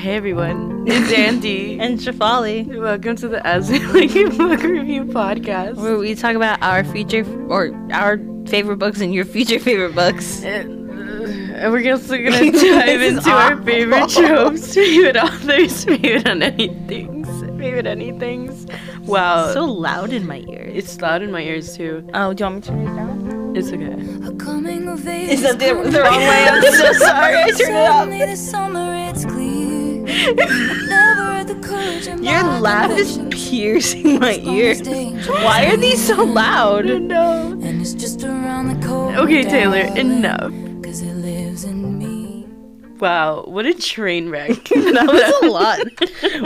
[0.00, 1.78] Hey everyone, it's Andy.
[1.80, 5.76] and Shafali, Welcome to the As We Like Book Review Podcast.
[5.76, 10.42] where we talk about our future or our favorite books and your future favorite books.
[11.20, 11.24] Uh,
[11.66, 13.64] and we're also gonna dive This is into our awful.
[13.66, 18.66] favorite tropes, favorite authors, favorite on anythings, favorite anythings.
[19.06, 20.72] Wow, So loud in my ears.
[20.74, 22.08] it's loud in my ears too.
[22.14, 23.56] Oh, do you want me to turn it down?
[23.56, 24.26] It's okay.
[24.28, 26.46] A coming of age Is that the, the wrong way?
[26.48, 27.36] I'm so sorry.
[27.42, 29.39] I turned it Suddenly
[32.20, 34.82] Your laugh is piercing my ears.
[35.28, 36.86] Why are these so loud?
[36.86, 37.52] No.
[37.52, 39.18] And it's just around the corner.
[39.20, 40.52] Okay, Taylor, enough.
[40.82, 42.46] Cause it lives in me.
[42.98, 44.48] Wow, what a train wreck.
[44.68, 45.80] that was a lot.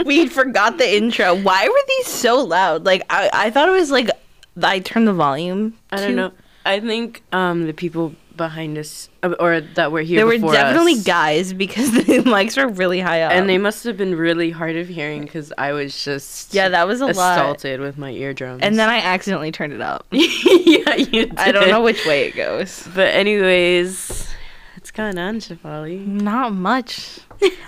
[0.05, 1.33] We forgot the intro.
[1.35, 2.85] Why were these so loud?
[2.85, 4.09] Like I, I thought it was like
[4.61, 5.73] I turned the volume.
[5.91, 6.31] I too- don't know.
[6.65, 10.93] I think um the people behind us uh, or that were here There were definitely
[10.93, 13.31] us, guys because the mics were really high up.
[13.31, 16.87] and they must have been really hard of hearing because I was just yeah, that
[16.87, 17.37] was a lot.
[17.37, 18.61] assaulted with my eardrums.
[18.61, 20.05] And then I accidentally turned it up.
[20.11, 21.25] yeah, you.
[21.27, 21.37] Did.
[21.37, 22.87] I don't know which way it goes.
[22.93, 24.27] But anyways,
[24.75, 26.05] what's going on, Shafali?
[26.05, 27.19] Not much.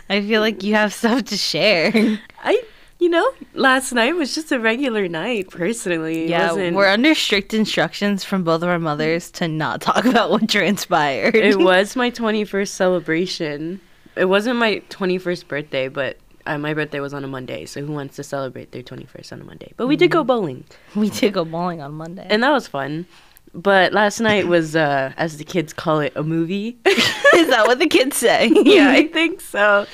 [0.10, 1.92] I feel like you have stuff to share.
[2.44, 2.62] I,
[3.00, 5.50] you know, last night was just a regular night.
[5.50, 10.06] Personally, yeah, wasn't- we're under strict instructions from both of our mothers to not talk
[10.14, 11.36] about what transpired.
[11.36, 13.80] it was my 21st celebration.
[14.16, 16.18] It wasn't my 21st birthday, but
[16.48, 17.66] uh, my birthday was on a Monday.
[17.66, 19.74] So who wants to celebrate their 21st on a Monday?
[19.78, 20.64] But we did go bowling,
[20.96, 22.26] we did go bowling on Monday.
[22.28, 23.06] and that was fun.
[23.54, 26.78] But last night was, uh, as the kids call it, a movie.
[26.86, 28.52] Is that what the kids say?
[28.64, 29.86] yeah, I think so.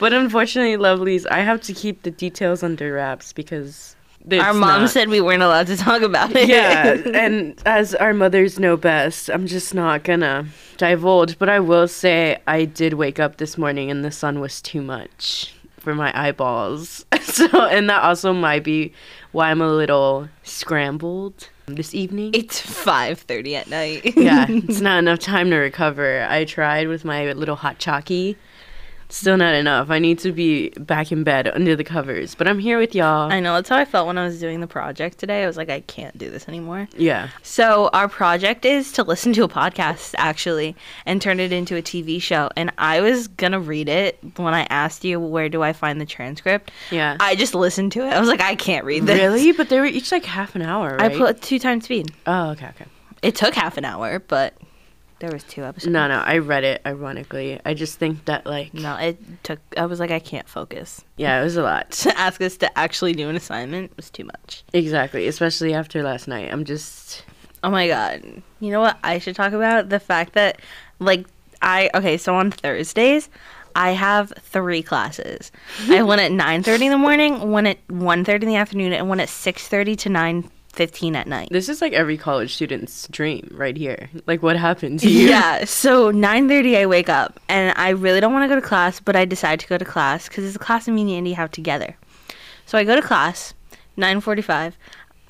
[0.00, 3.94] But unfortunately, lovelies, I have to keep the details under wraps because
[4.32, 6.48] our mom not- said we weren't allowed to talk about it.
[6.48, 10.46] yeah, and as our mothers know best, I'm just not gonna
[10.78, 11.38] divulge.
[11.38, 14.82] But I will say, I did wake up this morning and the sun was too
[14.82, 17.04] much for my eyeballs.
[17.30, 18.92] So, and that also might be
[19.30, 22.32] why I'm a little scrambled this evening.
[22.34, 24.16] it's five thirty at night.
[24.16, 26.26] yeah, it's not enough time to recover.
[26.28, 28.36] I tried with my little hot chalky.
[29.12, 29.90] Still not enough.
[29.90, 32.34] I need to be back in bed under the covers.
[32.34, 33.30] But I'm here with y'all.
[33.30, 35.42] I know that's how I felt when I was doing the project today.
[35.42, 36.88] I was like, I can't do this anymore.
[36.96, 37.28] yeah.
[37.42, 40.76] So our project is to listen to a podcast actually
[41.06, 42.50] and turn it into a TV show.
[42.56, 46.06] And I was gonna read it when I asked you where do I find the
[46.06, 46.70] transcript.
[46.90, 47.16] Yeah.
[47.20, 48.10] I just listened to it.
[48.12, 49.18] I was like, I can't read this.
[49.18, 49.52] Really?
[49.52, 51.16] But they were each like half an hour, I right?
[51.16, 52.12] put two times speed.
[52.26, 52.86] Oh, okay, okay.
[53.22, 54.54] It took half an hour, but
[55.20, 55.92] there was two episodes.
[55.92, 57.60] No, no, I read it ironically.
[57.64, 59.60] I just think that like No, it took.
[59.76, 61.04] I was like, I can't focus.
[61.16, 61.90] yeah, it was a lot.
[62.02, 64.64] To ask us to actually do an assignment was too much.
[64.72, 66.52] Exactly, especially after last night.
[66.52, 67.24] I'm just
[67.62, 68.22] Oh my god.
[68.60, 69.88] You know what I should talk about?
[69.90, 70.60] The fact that
[70.98, 71.26] like
[71.62, 73.28] I okay, so on Thursdays
[73.76, 75.52] I have three classes.
[75.82, 79.08] I have one at 9:30 in the morning, one at 1:30 in the afternoon, and
[79.08, 80.08] one at 6:30 to
[80.80, 81.48] 9:15 at night.
[81.50, 84.08] this is like every college student's dream right here.
[84.26, 85.28] Like what happened to you?
[85.28, 89.00] Yeah, so 9:30 I wake up and I really don't want to go to class,
[89.00, 91.50] but I decide to go to class cuz it's a class me and Andy have
[91.50, 91.96] together.
[92.66, 93.54] So I go to class,
[93.96, 94.74] 9:45.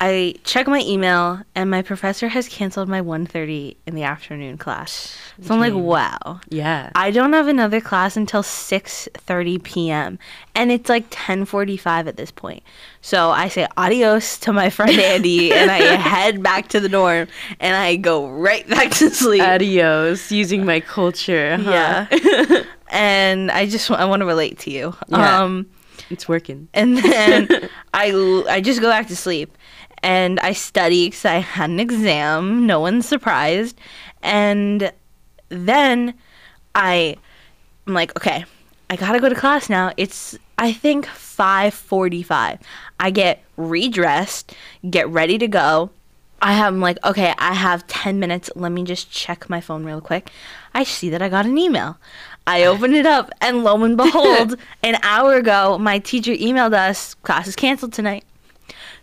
[0.03, 5.15] I check my email and my professor has canceled my 1:30 in the afternoon class.
[5.43, 6.39] So I'm like, "Wow.
[6.49, 6.89] Yeah.
[6.95, 10.17] I don't have another class until 6:30 p.m.
[10.55, 12.63] and it's like 10:45 at this point.
[13.01, 15.77] So I say adios to my friend Andy and I
[16.13, 17.27] head back to the dorm
[17.59, 19.43] and I go right back to sleep.
[19.43, 21.57] Adios, using my culture.
[21.57, 22.07] Huh?
[22.09, 22.63] Yeah.
[22.89, 24.95] and I just I want to relate to you.
[25.09, 25.43] Yeah.
[25.43, 25.67] Um
[26.09, 26.69] it's working.
[26.73, 29.55] and then I I just go back to sleep
[30.03, 32.65] and I study because I had an exam.
[32.65, 33.79] No one's surprised.
[34.21, 34.91] And
[35.49, 36.13] then
[36.75, 37.17] I
[37.87, 38.45] I'm like, okay,
[38.89, 39.91] I gotta go to class now.
[39.97, 42.59] It's I think 5:45.
[42.99, 44.55] I get redressed,
[44.89, 45.89] get ready to go.
[46.43, 48.49] I have, I'm like, okay, I have 10 minutes.
[48.55, 50.31] Let me just check my phone real quick.
[50.73, 51.97] I see that I got an email.
[52.47, 57.13] I open it up, and lo and behold, an hour ago, my teacher emailed us,
[57.15, 58.23] class is canceled tonight.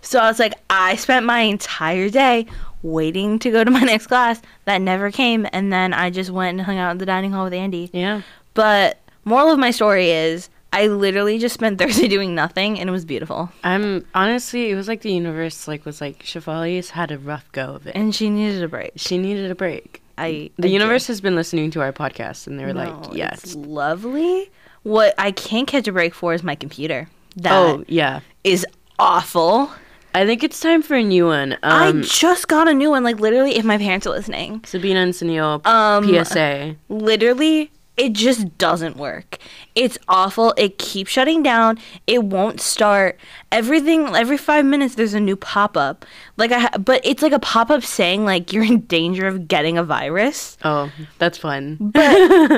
[0.00, 2.46] So I was like, I spent my entire day
[2.82, 5.46] waiting to go to my next class that never came.
[5.52, 7.90] And then I just went and hung out in the dining hall with Andy.
[7.92, 8.22] Yeah.
[8.54, 12.92] But moral of my story is, I literally just spent Thursday doing nothing, and it
[12.92, 13.50] was beautiful.
[13.64, 17.74] I'm honestly, it was like the universe like was like Shafali's had a rough go
[17.74, 17.96] of it.
[17.96, 18.92] And she needed a break.
[18.96, 20.02] she needed a break.
[20.18, 23.16] I The I universe has been listening to our podcast and they were No, like,
[23.16, 23.44] yes.
[23.44, 24.50] it's lovely.
[24.82, 27.08] What I can't catch a break for is my computer.
[27.36, 28.20] That Oh, yeah.
[28.44, 28.66] is
[28.98, 29.70] awful.
[30.14, 31.56] I think it's time for a new one.
[31.62, 33.04] I Um, just got a new one.
[33.04, 36.76] Like literally, if my parents are listening, Sabina and Sunil, Um, PSA.
[36.88, 39.38] literally, it just doesn't work.
[39.74, 40.54] It's awful.
[40.56, 41.78] It keeps shutting down.
[42.06, 43.18] It won't start.
[43.52, 46.04] Everything every 5 minutes there's a new pop-up.
[46.38, 49.76] Like I ha- but it's like a pop-up saying like you're in danger of getting
[49.76, 50.56] a virus.
[50.64, 51.76] Oh, that's fun.
[51.80, 52.00] But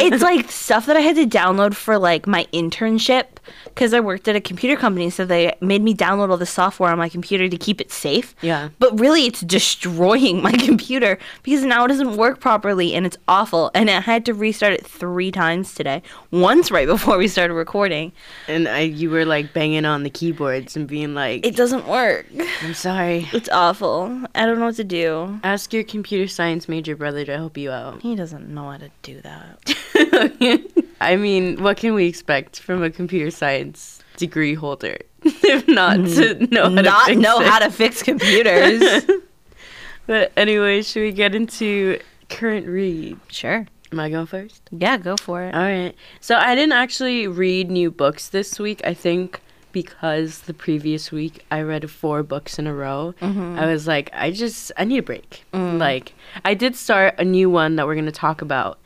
[0.02, 3.24] it's like stuff that I had to download for like my internship
[3.64, 6.90] because I worked at a computer company, so they made me download all the software
[6.90, 8.34] on my computer to keep it safe.
[8.42, 8.68] Yeah.
[8.78, 13.70] But really, it's destroying my computer because now it doesn't work properly and it's awful.
[13.74, 16.02] And I had to restart it three times today.
[16.30, 18.12] Once right before we started recording.
[18.46, 22.26] And I, you were like banging on the keyboards and being like, It doesn't work.
[22.62, 23.26] I'm sorry.
[23.32, 23.69] It's awful.
[24.34, 25.40] I don't know what to do.
[25.44, 28.02] Ask your computer science major brother to help you out.
[28.02, 30.84] He doesn't know how to do that.
[31.00, 36.44] I mean, what can we expect from a computer science degree holder if not mm-hmm.
[36.44, 37.46] to know how to Not fix know it?
[37.46, 39.04] how to fix computers.
[40.06, 43.16] But anyway, should we get into current read?
[43.28, 43.68] sure.
[43.92, 44.62] Am I going first?
[44.72, 45.54] Yeah, go for it.
[45.54, 45.94] All right.
[46.20, 48.80] So I didn't actually read new books this week.
[48.84, 49.40] I think
[49.72, 53.14] because the previous week I read four books in a row.
[53.20, 53.58] Mm-hmm.
[53.58, 55.44] I was like, I just I need a break.
[55.52, 55.78] Mm.
[55.78, 56.14] Like
[56.44, 58.78] I did start a new one that we're gonna talk about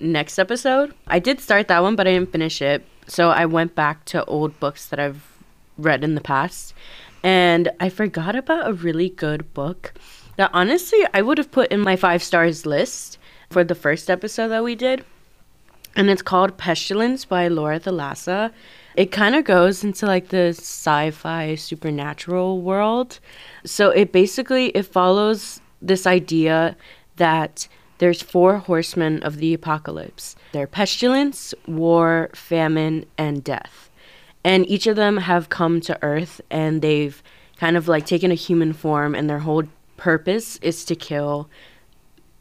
[0.00, 0.94] next episode.
[1.06, 2.84] I did start that one, but I didn't finish it.
[3.06, 5.22] So I went back to old books that I've
[5.78, 6.74] read in the past,
[7.22, 9.94] and I forgot about a really good book
[10.36, 13.18] that honestly I would have put in my five stars list
[13.50, 15.04] for the first episode that we did
[15.96, 18.52] and it's called Pestilence by Laura Thalassa.
[18.96, 23.20] It kind of goes into like the sci-fi supernatural world.
[23.64, 26.76] So it basically it follows this idea
[27.16, 30.36] that there's four horsemen of the apocalypse.
[30.52, 33.90] They're pestilence, war, famine, and death.
[34.44, 37.22] And each of them have come to Earth and they've
[37.56, 39.64] kind of like taken a human form and their whole
[39.96, 41.48] purpose is to kill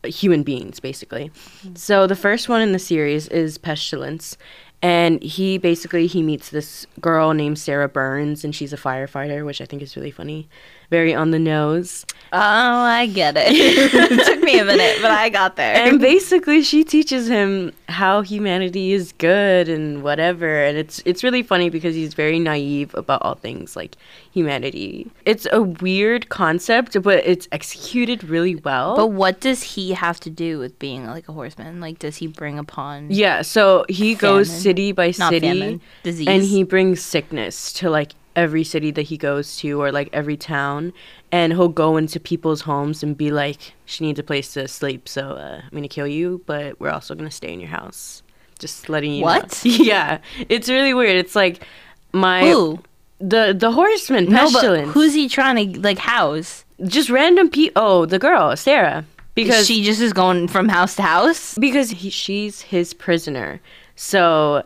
[0.04, 1.32] human beings basically
[1.64, 1.76] mm.
[1.76, 4.38] so the first one in the series is pestilence
[4.86, 9.60] and he basically he meets this girl named sarah burns and she's a firefighter which
[9.60, 10.48] i think is really funny
[10.90, 13.46] very on the nose Oh, I get it.
[13.54, 15.74] it took me a minute, but I got there.
[15.74, 21.44] and basically she teaches him how humanity is good and whatever and it's it's really
[21.44, 23.96] funny because he's very naive about all things like
[24.32, 30.20] humanity it's a weird concept but it's executed really well but what does he have
[30.20, 31.80] to do with being like a horseman?
[31.80, 36.28] Like, does he bring upon Yeah, so he goes city by not city famine, disease?
[36.28, 40.38] and he brings sickness to like every city that he goes to or like every
[40.38, 40.92] town
[41.32, 45.08] and he'll go into people's homes and be like she needs a place to sleep
[45.08, 48.24] so uh, i'm gonna kill you but we're also gonna stay in your house
[48.60, 49.26] just letting you know.
[49.28, 49.62] What?
[49.66, 51.66] yeah it's really weird it's like
[52.14, 52.80] my Who?
[53.20, 56.66] the the horseman No, pestilence who's he trying to like house?
[56.86, 61.02] just random people oh the girl sarah because she just is going from house to
[61.02, 61.58] house.
[61.58, 63.60] because he, she's his prisoner
[63.96, 64.64] so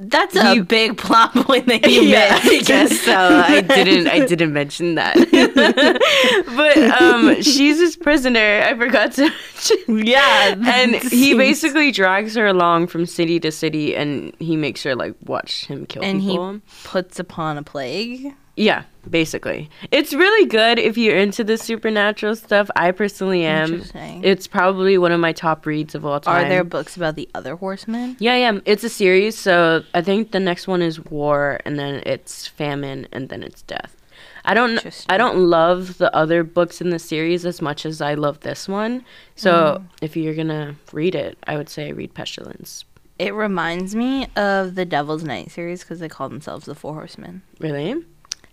[0.00, 3.12] That's a He- big plot point that you yeah, I guess so.
[3.12, 4.06] I didn't.
[4.06, 5.16] I didn't mention that.
[6.56, 8.62] but um, she's his prisoner.
[8.64, 9.22] I forgot to.
[9.88, 10.06] mention.
[10.06, 14.94] Yeah, and he basically drags her along from city to city, and he makes her
[14.94, 16.52] like watch him kill and people.
[16.52, 18.34] he puts upon a plague.
[18.58, 22.68] Yeah, basically, it's really good if you're into the supernatural stuff.
[22.76, 23.82] I personally am.
[24.22, 26.44] It's probably one of my top reads of all time.
[26.44, 28.16] Are there books about the other horsemen?
[28.18, 28.58] Yeah, yeah.
[28.64, 33.06] It's a series, so I think the next one is war, and then it's famine,
[33.12, 33.94] and then it's death.
[34.44, 35.04] I don't.
[35.08, 38.66] I don't love the other books in the series as much as I love this
[38.68, 39.04] one.
[39.36, 39.84] So Mm.
[40.02, 42.84] if you're gonna read it, I would say read Pestilence.
[43.18, 47.42] It reminds me of the Devil's Night series because they call themselves the Four Horsemen.
[47.60, 48.02] Really?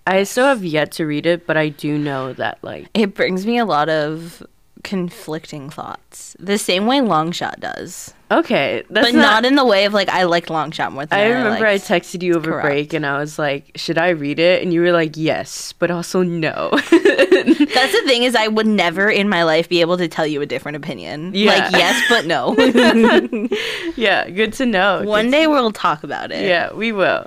[0.08, 3.46] I still have yet to read it, but I do know that like It brings
[3.46, 4.46] me a lot of
[4.84, 9.94] conflicting thoughts, the same way Longshot does, okay, that's but not, in the way of
[9.96, 12.66] like I liked Longshot more than I I, remember I liked- texted you over Correct.
[12.68, 15.90] break, and I was like, "Should I read it?" And you were like, "Yes," but
[15.90, 16.70] also no.
[16.92, 20.40] That's the thing is I would never in my life be able to tell you
[20.42, 21.32] a different opinion.
[21.34, 21.52] Yeah.
[21.56, 22.56] Like yes, but no.
[23.96, 25.02] yeah, good to know.
[25.04, 26.46] One Good day we'll talk about it.
[26.46, 27.26] Yeah, we will.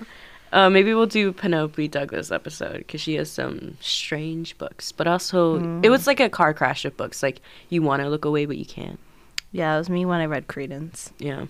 [0.52, 5.58] Uh, maybe we'll do Penelope Douglas episode because she has some strange books, but also
[5.60, 5.84] Mm.
[5.84, 7.22] it was like a car crash of books.
[7.22, 8.98] Like you want to look away, but you can't.
[9.52, 11.10] Yeah, it was me when I read Credence.
[11.18, 11.46] Yeah,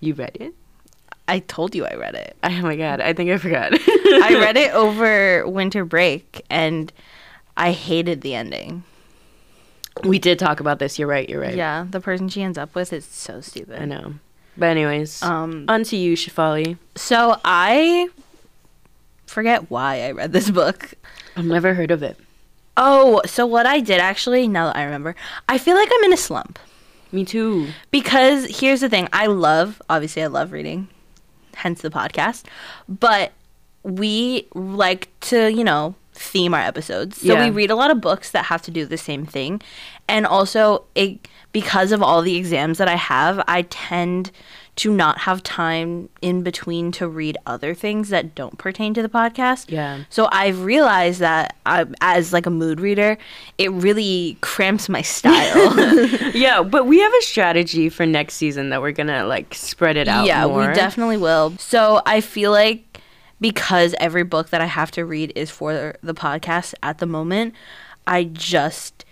[0.00, 0.54] you read it.
[1.28, 2.36] I told you I read it.
[2.44, 3.72] Oh my god, I think I forgot.
[3.72, 6.92] I read it over winter break and
[7.56, 8.82] I hated the ending.
[10.04, 10.98] We did talk about this.
[10.98, 11.28] You're right.
[11.28, 11.54] You're right.
[11.54, 13.80] Yeah, the person she ends up with is so stupid.
[13.80, 14.14] I know.
[14.56, 16.76] But anyways, Um on to you, Shafali.
[16.94, 18.08] so I
[19.26, 20.94] forget why I read this book.
[21.36, 22.18] I've never heard of it.
[22.76, 25.14] Oh, so what I did actually, now that I remember,
[25.48, 26.58] I feel like I'm in a slump.
[27.10, 27.68] Me too.
[27.90, 30.88] because here's the thing i love obviously i love reading
[31.56, 32.44] hence the podcast
[32.88, 33.32] but
[33.82, 37.44] we like to you know theme our episodes so Yeah.
[37.44, 39.60] we read a lot of books that have to do the same thing
[40.08, 44.30] and also it because of all the exams that i have i tend
[44.74, 49.08] to not have time in between to read other things that don't pertain to the
[49.08, 50.04] podcast Yeah.
[50.08, 53.18] so I've realized that I, as like a mood reader,
[53.58, 55.74] it really cramps my style.
[56.34, 60.08] Yeah, but we have a strategy for next season that we're gonna like spread it
[60.08, 60.24] out.
[60.24, 60.66] yeah, more.
[60.68, 61.52] we definitely will.
[61.58, 62.98] So I feel like
[63.42, 67.54] because every book that I have to read is for the podcast at the moment,
[68.06, 69.04] I just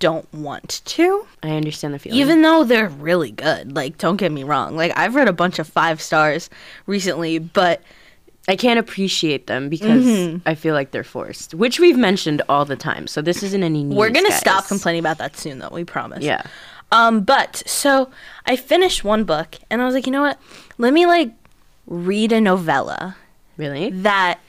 [0.00, 1.26] don't want to.
[1.42, 2.18] I understand the feeling.
[2.18, 3.74] Even though they're really good.
[3.76, 4.76] Like, don't get me wrong.
[4.76, 6.50] Like, I've read a bunch of five stars
[6.86, 7.82] recently, but
[8.48, 10.48] I can't appreciate them because Mm-hmm.
[10.48, 13.06] I feel like they're forced, which we've mentioned all the time.
[13.06, 13.96] So this isn't any news.
[13.96, 14.40] we're gonna guys.
[14.40, 15.68] stop complaining about that soon, though.
[15.70, 16.24] We promise.
[16.24, 16.42] Yeah.
[16.90, 18.10] Um, but so
[18.46, 20.40] I finished one book and I was like, you know what?
[20.78, 21.32] Let me like
[21.86, 23.16] read a novella
[23.58, 23.90] Really?
[23.90, 24.40] that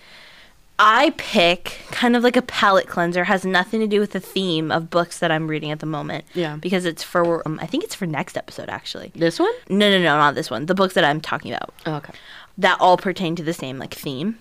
[0.81, 4.71] I pick kind of like a palate cleanser, has nothing to do with the theme
[4.71, 6.24] of books that I'm reading at the moment.
[6.33, 6.55] Yeah.
[6.55, 9.12] Because it's for, um, I think it's for next episode actually.
[9.13, 9.51] This one?
[9.69, 10.67] No, no, no, not this one.
[10.67, 12.13] The books that I'm talking about Oh, okay.
[12.57, 14.39] that all pertain to the same like theme.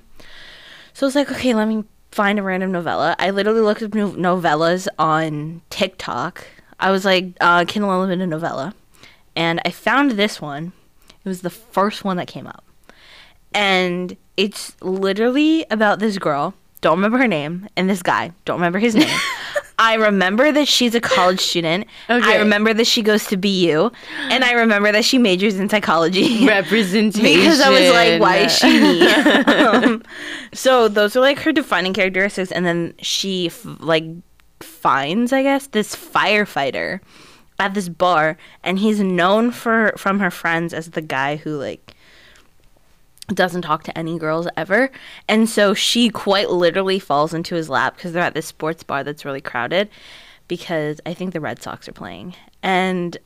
[0.95, 3.17] So I was like, okay, let me find a random novella.
[3.19, 6.47] I literally looked up no- novellas on TikTok.
[6.81, 8.75] I was like, uh, Kindle Unlimited novella,
[9.35, 10.73] and I found this one.
[11.25, 12.65] It was the first one that came up,
[13.53, 16.55] and it's literally about this girl.
[16.81, 18.31] Don't remember her name, and this guy.
[18.45, 19.19] Don't remember his name.
[19.81, 21.89] I remember that she's a college student.
[22.09, 22.35] Okay.
[22.35, 23.91] I remember that she goes to BU,
[24.31, 26.47] and I remember that she majors in psychology.
[26.47, 27.41] Representation.
[27.41, 29.07] because I was like, why is she me?
[29.65, 30.05] um,
[30.55, 34.05] so those are like her defining characteristics, and then she f- like
[34.61, 37.01] finds, I guess, this firefighter
[37.59, 41.97] at this bar, and he's known for from her friends as the guy who like
[43.29, 44.91] doesn't talk to any girls ever.
[45.29, 49.05] And so she quite literally falls into his lap because they're at this sports bar
[49.05, 49.89] that's really crowded
[50.49, 52.35] because I think the Red Sox are playing.
[52.63, 53.17] And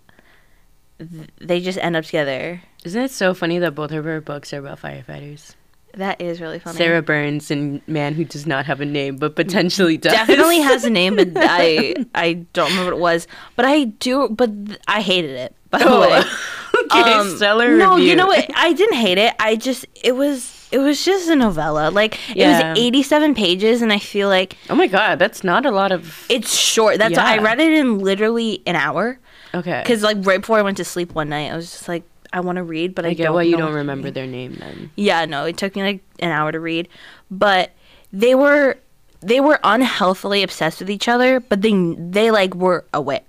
[0.98, 2.62] th- they just end up together.
[2.84, 5.54] Isn't it so funny that both of her books are about firefighters?
[5.94, 6.78] That is really funny.
[6.78, 10.12] Sarah Burns and Man Who Does Not Have a Name, but potentially does.
[10.12, 13.26] definitely has a name, but I I don't remember what it was.
[13.56, 14.28] But I do.
[14.30, 15.54] But th- I hated it.
[15.70, 16.00] By the oh.
[16.00, 16.22] way,
[16.94, 18.10] okay, Um, stellar no, review.
[18.10, 18.48] you know what?
[18.54, 19.34] I didn't hate it.
[19.40, 21.90] I just it was it was just a novella.
[21.90, 22.58] Like Yeah.
[22.60, 25.70] it was eighty seven pages, and I feel like Oh my god, that's not a
[25.70, 26.24] lot of.
[26.28, 26.98] it's short.
[26.98, 29.18] That's I read it in literally an hour
[29.54, 29.80] Okay.
[29.82, 32.40] because like right before I went to sleep one night, I was just like I
[32.40, 34.90] want to read, but I, I get don't why you don't remember their name then.
[34.96, 36.88] Yeah, no, it took me like an hour to read,
[37.30, 37.72] but
[38.12, 38.78] they were
[39.20, 43.20] they were unhealthily obsessed with each other, but they they like were aware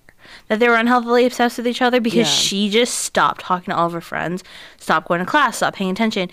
[0.48, 2.36] that they were unhealthily obsessed with each other because Yeah.
[2.36, 4.44] she just stopped talking to all of her friends,
[4.78, 6.30] stopped going to class, stopped paying attention.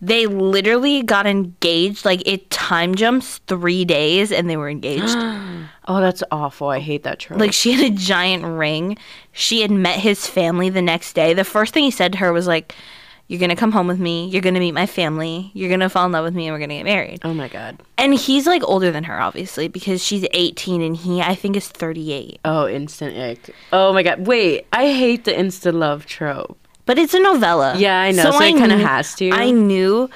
[0.00, 5.16] They literally got engaged like it time jumps 3 days and they were engaged.
[5.88, 6.66] Oh, that's awful.
[6.68, 7.38] I hate that trope.
[7.38, 8.98] Like she had a giant ring.
[9.30, 11.32] She had met his family the next day.
[11.32, 12.74] The first thing he said to her was like,
[13.28, 14.28] "You're gonna come home with me.
[14.28, 15.50] You're gonna meet my family.
[15.54, 17.78] You're gonna fall in love with me, and we're gonna get married." oh my god.
[17.98, 21.68] And he's like older than her, obviously, because she's 18 and he, I think, is
[21.68, 22.40] 38.
[22.44, 23.54] Oh, instant ick.
[23.72, 24.26] Oh my god.
[24.26, 26.58] Wait, I hate the insta love trope.
[26.84, 27.74] But it's a novella.
[27.76, 29.30] Yeah, I know, so it kinda has to.
[29.32, 30.08] I knew.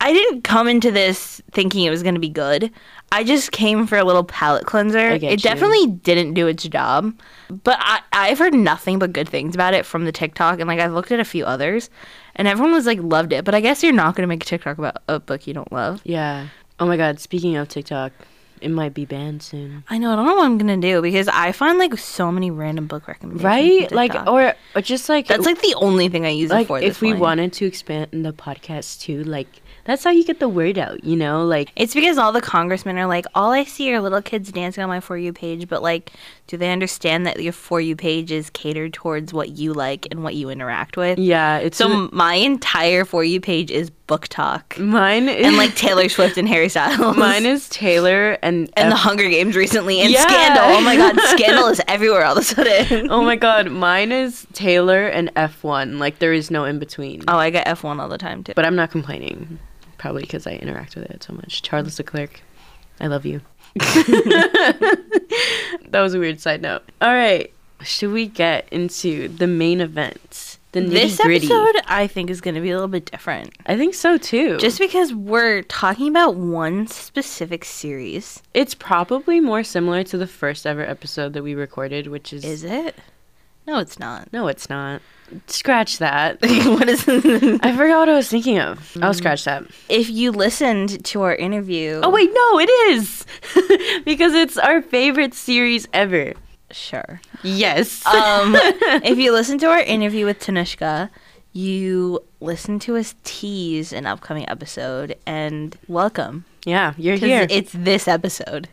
[0.00, 2.70] I didn't come into this thinking it was gonna be good.
[3.12, 5.10] I just came for a little palate cleanser.
[5.10, 5.36] It you.
[5.36, 7.14] definitely didn't do its job.
[7.48, 10.80] But I, I've heard nothing but good things about it from the TikTok, and like
[10.80, 11.90] I've looked at a few others,
[12.36, 13.44] and everyone was like loved it.
[13.44, 16.00] But I guess you're not gonna make a TikTok about a book you don't love.
[16.04, 16.48] Yeah.
[16.80, 17.20] Oh my god.
[17.20, 18.12] Speaking of TikTok,
[18.60, 19.84] it might be banned soon.
[19.88, 20.12] I know.
[20.12, 23.06] I don't know what I'm gonna do because I find like so many random book
[23.06, 23.44] recommendations.
[23.44, 23.92] Right?
[23.92, 26.80] Like, or, or just like that's like the only thing I use it like for.
[26.80, 27.20] if we point.
[27.20, 31.04] wanted to expand the podcast too, like that's how you get the word out.
[31.04, 34.22] You know, like It's because all the congressmen are like, all I see are little
[34.22, 36.10] kids dancing on my For You page, but like,
[36.46, 40.22] do they understand that your For You page is catered towards what you like and
[40.22, 41.18] what you interact with?
[41.18, 41.56] yeah.
[41.58, 45.74] It's So so my entire For You page is book talk mine is, and like
[45.74, 47.16] Taylor Swift and Harry Styles.
[47.16, 50.20] mine is Taylor and and the Hunger Games recently and Yeah.
[50.26, 50.64] Scandal.
[50.76, 53.10] Oh my god, Scandal is everywhere all of a sudden.
[53.10, 55.98] Oh my god, mine is Taylor and F1.
[55.98, 57.22] Like there is no in between.
[57.28, 58.52] Oh, I get F1 all the time too.
[58.54, 59.58] But I'm not complaining.
[59.96, 61.62] Probably because I interact with it so much.
[61.62, 62.42] Charles Leclerc,
[63.00, 63.40] I love you.
[65.88, 66.82] that was a weird side note.
[67.00, 70.58] All right, should we get into the main event?
[70.72, 73.54] The this episode, I think, is going to be a little bit different.
[73.64, 74.58] I think so too.
[74.58, 78.42] Just because we're talking about one specific series.
[78.54, 82.64] it's probably more similar to the first ever episode that we recorded, which is, Is
[82.64, 82.96] it?
[83.66, 84.32] No, it's not.
[84.32, 85.00] No, it's not.
[85.46, 86.40] Scratch that.
[86.42, 88.96] what is I forgot what I was thinking of.
[89.00, 89.64] I'll scratch that.
[89.88, 92.00] if you listened to our interview?
[92.02, 93.24] Oh wait, no, it is
[94.04, 96.34] because it's our favorite series ever.
[96.70, 97.20] sure.
[97.42, 98.04] Yes.
[98.06, 98.54] Um,
[99.02, 101.08] if you listen to our interview with Tanushka,
[101.52, 106.44] you listen to us tease an upcoming episode, and welcome.
[106.66, 107.46] yeah, you're here.
[107.48, 108.68] It's this episode.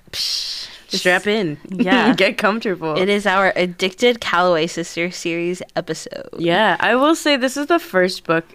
[0.91, 1.57] Strap in.
[1.71, 2.13] Yeah.
[2.15, 2.97] Get comfortable.
[2.97, 6.29] It is our Addicted Calloway Sister series episode.
[6.37, 8.45] Yeah, I will say this is the first book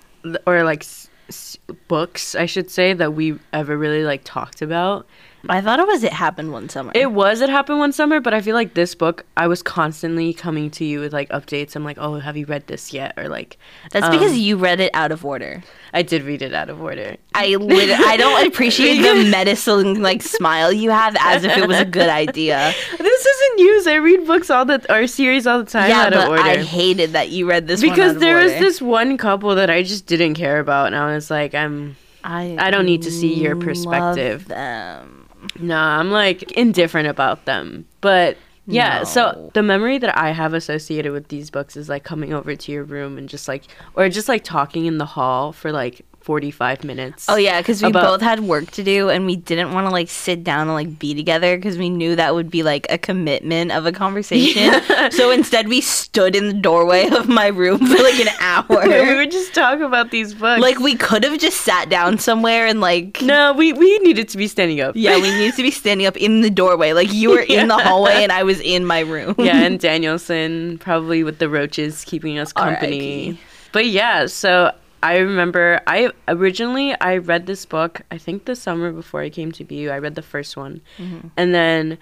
[0.47, 1.57] or like s- s-
[1.89, 5.07] books, I should say, that we ever really like talked about.
[5.49, 6.93] I thought it was It Happened One Summer.
[6.95, 10.33] It was it happened one summer, but I feel like this book I was constantly
[10.33, 11.77] coming to you with like updates.
[11.77, 13.59] I'm like, "Oh, have you read this yet?" or like
[13.91, 15.63] That's because um, you read it out of order.
[15.93, 17.17] I did read it out of order.
[17.35, 21.79] I lit- I don't appreciate the medicine like smile you have as if it was
[21.79, 22.73] a good idea.
[23.07, 23.87] This isn't news.
[23.87, 26.43] I read books all the our series all the time yeah, out of but order.
[26.43, 29.55] I hated that you read this one because out of there was this one couple
[29.55, 33.03] that I just didn't care about, and I was like, I'm I I don't need
[33.03, 34.49] to see your love perspective.
[34.49, 35.16] Them.
[35.59, 37.87] No, I'm like indifferent about them.
[38.01, 38.37] But
[38.67, 39.05] yeah, No.
[39.05, 42.73] so the memory that I have associated with these books is like coming over to
[42.73, 46.83] your room and just like, or just like talking in the hall for like 45
[46.83, 47.27] minutes.
[47.29, 49.93] Oh yeah, because we About- both had work to do, and we didn't want to
[49.93, 52.99] like sit down and like be together because we knew that would be like a
[52.99, 54.75] commitment of a conversation.
[55.13, 58.67] So instead, we stood in the doorway of my room for like an hour.
[58.89, 60.61] we would just talk about these books.
[60.61, 63.23] like we could have just sat down somewhere and like.
[63.23, 64.97] no, we, we needed to be standing up.
[64.97, 66.93] Yeah, we needed to be standing up in the doorway.
[66.93, 69.37] Like you were in the hallway and I was in my room.
[69.39, 73.29] yeah, and Danielsen probably with the roaches keeping us company.
[73.29, 73.41] R.I.P..
[73.73, 74.73] But yeah, so
[75.03, 79.53] I remember I originally I read this book I think the summer before I came
[79.53, 79.91] to BU.
[79.91, 81.29] I read the first one, Mm-hmm.
[81.37, 81.99] and then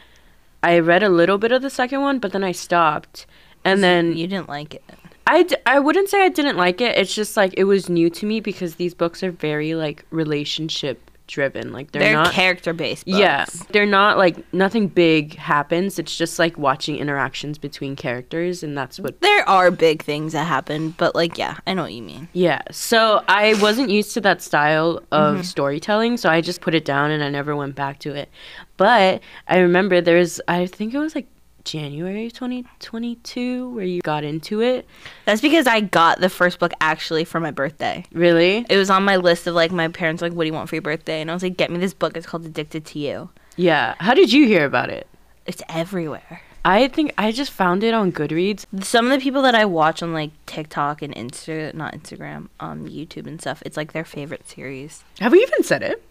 [0.63, 3.27] I read a little bit of the second one, but then I stopped.
[3.65, 4.83] And then you didn't like it.
[5.27, 6.97] I, d- I wouldn't say I didn't like it.
[6.99, 11.11] It's just like it was new to me because these books are very like relationship
[11.27, 11.73] driven.
[11.73, 13.07] Like they're, They're, not character based.
[13.07, 15.99] yeah, they're not like nothing big happens.
[15.99, 19.21] It's just like watching interactions between characters, and that's what.
[19.21, 22.29] There are big things that happen, but like yeah, I know what you mean.
[22.33, 25.43] Yeah, so I wasn't used to that style of mm-hmm.
[25.43, 28.29] storytelling, so I just put it down and I never went back to it.
[28.77, 31.29] But I remember there's, I think it was like
[31.65, 34.87] January 2022 where you got into it.
[35.25, 38.05] That's because I got the first book actually for my birthday.
[38.13, 38.67] Really?
[38.69, 40.75] It was on my list of like my parents like, "What do you want for
[40.75, 42.17] your birthday?" And I was like, "Get me this book.
[42.17, 43.95] It's called Addicted to You." Yeah.
[43.99, 45.07] How did you hear about it?
[45.47, 46.43] It's everywhere.
[46.65, 48.65] I think I just found it on Goodreads.
[48.83, 52.87] Some of the people that I watch on like TikTok and Insta, not Instagram, um,
[52.87, 55.05] YouTube and stuff, it's like their favorite series.
[55.21, 56.03] Have we even said it?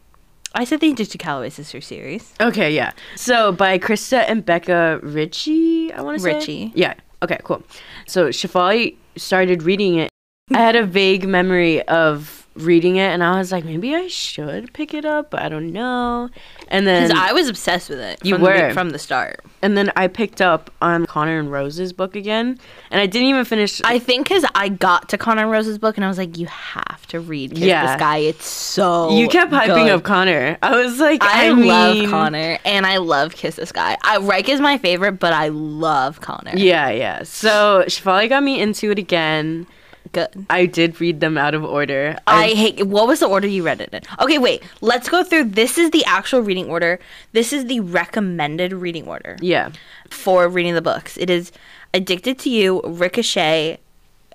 [0.55, 2.33] I said the Addicted Calloway Sister series.
[2.39, 2.91] Okay, yeah.
[3.15, 6.33] So by Krista and Becca Ritchie, I want to say.
[6.35, 6.71] Ritchie.
[6.75, 6.93] Yeah.
[7.23, 7.63] Okay, cool.
[8.05, 10.09] So Shafali started reading it.
[10.51, 14.71] I had a vague memory of reading it, and I was like, maybe I should
[14.73, 16.29] pick it up, but I don't know.
[16.67, 18.23] And then Because I was obsessed with it.
[18.23, 18.73] You from the were.
[18.73, 19.41] from the start.
[19.61, 22.59] and then I picked up on Connor and Rose's book again,
[22.91, 23.81] and I didn't even finish.
[23.83, 26.45] I think because I got to Connor and Rose's book and I was like, you
[26.47, 27.93] have to read Kiss Yeah.
[27.93, 28.17] This Guy.
[28.17, 29.91] It's so you kept hyping good.
[29.91, 30.57] up Connor.
[30.61, 33.97] I was like, I, I, love mean- Connor and I love Kiss the Sky.
[34.03, 36.53] I, Ryke is my favorite, but I love Connor.
[36.55, 37.23] Yeah, yeah.
[37.23, 39.67] So Shafali got me into it again.
[40.13, 40.45] Good.
[40.49, 42.17] I did read them out of order.
[42.27, 42.85] I hate.
[42.85, 44.01] What was the order you read it in?
[44.19, 44.63] Okay, wait.
[44.79, 45.45] Let's go through.
[45.45, 46.99] This is the actual reading order.
[47.31, 49.71] This is the recommended reading order yeah.
[50.09, 51.17] for reading the books.
[51.17, 51.51] It is
[51.95, 53.79] Addicted to You, Ricochet,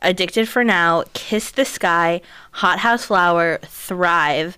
[0.02, 2.20] Addicted for Now, Kiss the Sky,
[2.52, 4.56] Hot House Flower, Thrive,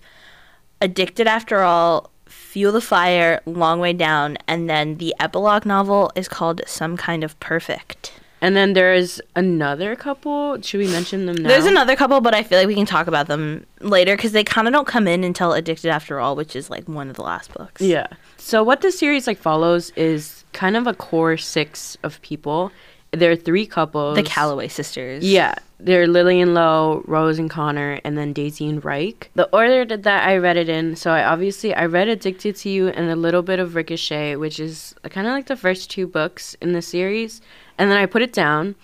[0.81, 6.27] Addicted After All, Fuel the Fire, Long Way Down, and then the epilogue novel is
[6.27, 8.13] called Some Kind of Perfect.
[8.41, 10.59] And then there's another couple.
[10.61, 11.49] Should we mention them now?
[11.49, 14.43] There's another couple, but I feel like we can talk about them later because they
[14.43, 17.21] kind of don't come in until Addicted After All, which is like one of the
[17.21, 17.81] last books.
[17.81, 18.07] Yeah.
[18.37, 22.71] So what this series like follows is kind of a core six of people.
[23.11, 24.15] There are three couples.
[24.15, 25.23] The Calloway sisters.
[25.23, 25.55] Yeah.
[25.79, 29.29] They're Lily and Lo, Rose and Connor, and then Daisy and Ryke.
[29.35, 32.69] The order that, that I read it in, so I obviously I read Addicted to
[32.69, 36.07] You and a little bit of Ricochet, which is kind of like the first two
[36.07, 37.41] books in the series.
[37.81, 38.75] And then I put it down.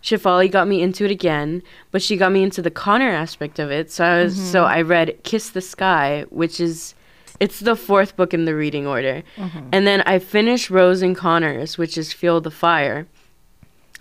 [0.00, 3.72] Shafali got me into it again, but she got me into the Connor aspect of
[3.72, 3.90] it.
[3.90, 4.78] So I was so mm-hmm.
[4.78, 6.94] I read Kiss the Sky, which is
[7.40, 9.24] it's the fourth book in the reading order.
[9.36, 9.70] Mm-hmm.
[9.72, 13.08] And then I finished Rose and Connor's, which is Fuel the Fire.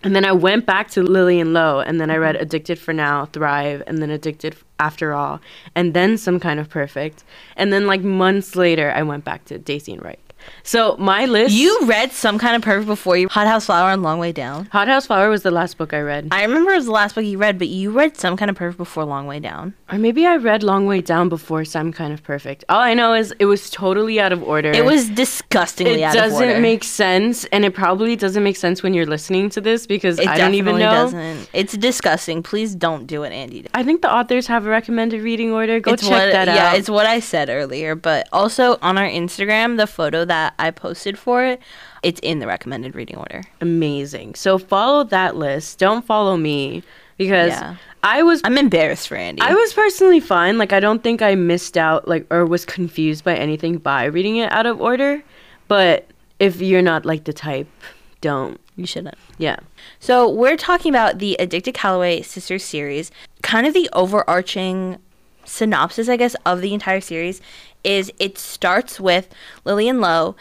[0.04, 2.44] And then I went back to Lily and Lo, and then I read mm-hmm.
[2.44, 5.40] Addicted for Now, Thrive, and then Addicted After All,
[5.74, 7.24] and then Some Kind of Perfect.
[7.56, 10.20] And then, like, months later, I went back to Daisy and Ryke.
[10.64, 11.54] So my list.
[11.54, 14.66] You read Some Kind of Perfect before you Hot House Flower and Long Way Down.
[14.68, 17.16] Hot House Flower was the last book I read, I remember it was the last
[17.16, 19.74] book you read, but you read Some Kind of Perfect before Long Way Down.
[19.92, 22.64] or maybe I read Long Way Down before Some Kind of Perfect.
[22.70, 24.72] All I know is it was totally out of order.
[24.72, 26.46] It was disgustingly It out of order.
[26.46, 29.86] It doesn't make sense, and it probably doesn't make sense when you're listening to this
[29.86, 30.92] because It I don't even know.
[30.92, 31.50] Doesn't.
[31.54, 32.44] It's disgusting.
[32.44, 33.66] Please don't do it, Andy.
[33.74, 35.80] I think the authors have a recommended reading order.
[35.80, 36.74] Go it's check what, that yeah, out.
[36.74, 37.96] Yeah, it's what I said earlier.
[37.96, 41.60] But also on our Instagram, the photo that I posted for it,
[42.04, 43.44] it's in the recommended reading order.
[43.62, 44.36] amazing.
[44.36, 45.80] So follow that list.
[45.80, 46.84] Don't follow me
[47.18, 47.76] because Yeah.
[48.04, 49.42] I was I'm embarrassed for Andy.
[49.42, 50.58] I was personally fine.
[50.58, 54.38] Like I don't think I missed out like or was confused by anything by reading
[54.38, 55.22] it out of order.
[55.68, 56.08] But
[56.40, 57.68] if you're not like the type,
[58.20, 58.60] don't.
[58.76, 59.16] you shouldn't.
[59.38, 59.58] Yeah.
[60.00, 63.12] So we're talking about the Addicted Calloway Sisters series.
[63.42, 64.98] Kind of the overarching
[65.46, 67.42] synopsis, I guess, of the entire series
[67.84, 69.28] is it starts with
[69.66, 70.36] Lily and Lo,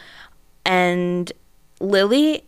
[0.65, 1.33] and
[1.81, 2.45] Lily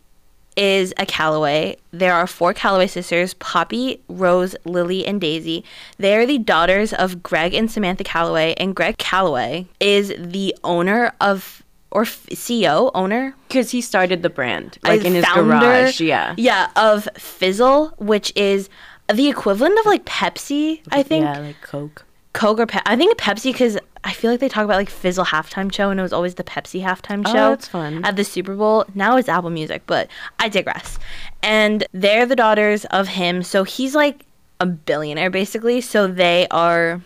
[0.55, 1.75] is a Calloway.
[1.91, 5.65] There are four Calloway sisters Poppy, Rose, Lily, and Daisy.
[5.97, 11.13] They are the daughters of Greg and Samantha Calloway, and Greg Calloway is the owner
[11.19, 15.99] of, or f- CEO, owner, Because he started the brand, like in his garage.
[15.99, 16.33] Yeah.
[16.37, 18.69] Yeah, of Fizzle, which is
[19.13, 21.25] the equivalent of like Pepsi, I think.
[21.25, 22.04] Yeah, like Coke.
[22.35, 25.25] Coke or Pe- I think Pepsi because I feel like they talk about like Fizzle
[25.25, 27.45] halftime show and it was always the Pepsi halftime oh, show.
[27.47, 28.03] Oh, that's fun.
[28.03, 28.85] At the Super Bowl.
[28.93, 30.99] Now it's Apple Music, but I digress.
[31.41, 34.25] And they're the daughters of him, so he's like
[34.59, 35.79] a billionaire basically.
[35.79, 37.01] So they are,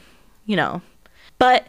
[0.47, 0.81] you know.
[1.37, 1.67] But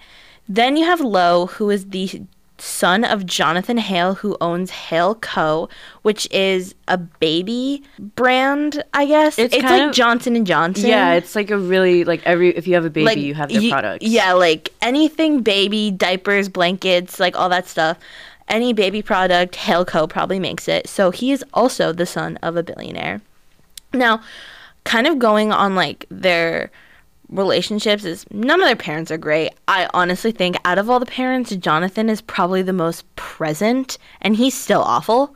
[0.48, 2.22] then you have Lowe, who is the
[2.60, 5.68] son of Jonathan Hale, who owns Hale Co.,
[6.02, 9.38] which is a baby brand, I guess.
[9.38, 12.66] It's It's, like of- Johnson and Johnson Yeah, it's like a really like every if
[12.66, 14.04] you have a baby, you have their y- products.
[14.06, 17.98] Yeah, like anything baby, diapers, blankets, like all that stuff.
[18.48, 20.06] Any baby product, Hale Co.
[20.08, 20.88] probably makes it.
[20.88, 23.20] So he is also the son of a billionaire.
[23.92, 24.22] Now,
[24.84, 26.70] kind of going on like their
[27.30, 29.52] relationships is none of their parents are great.
[29.68, 34.36] I honestly think out of all the parents, Jonathan is probably the most present and
[34.36, 35.34] he's still awful.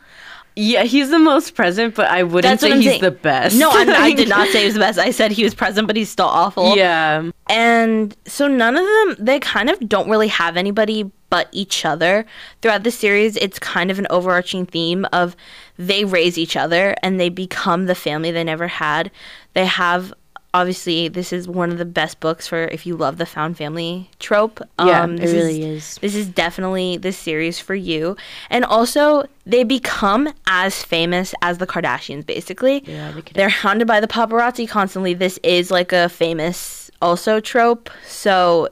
[0.56, 3.00] Yeah, he's the most present, but I wouldn't That's say he's saying.
[3.00, 3.58] the best.
[3.58, 4.98] No, I'm, I did not say he was the best.
[4.98, 6.76] I said he was present, but he's still awful.
[6.76, 7.30] Yeah.
[7.48, 12.24] And so none of them, they kind of don't really have anybody but each other.
[12.62, 15.34] Throughout the series, it's kind of an overarching theme of
[15.76, 19.10] they raise each other and they become the family they never had.
[19.54, 20.14] They have,
[20.54, 24.08] obviously, this is one of the best books for if you love the found family
[24.20, 24.60] trope.
[24.78, 25.98] Yeah, Um, it this really is.
[26.00, 28.16] This is definitely the series for you.
[28.48, 32.84] And also, they become as famous as the Kardashians, basically.
[32.86, 35.12] Yeah, they they're hounded by the paparazzi constantly.
[35.12, 37.90] This is like a famous also trope.
[38.06, 38.68] So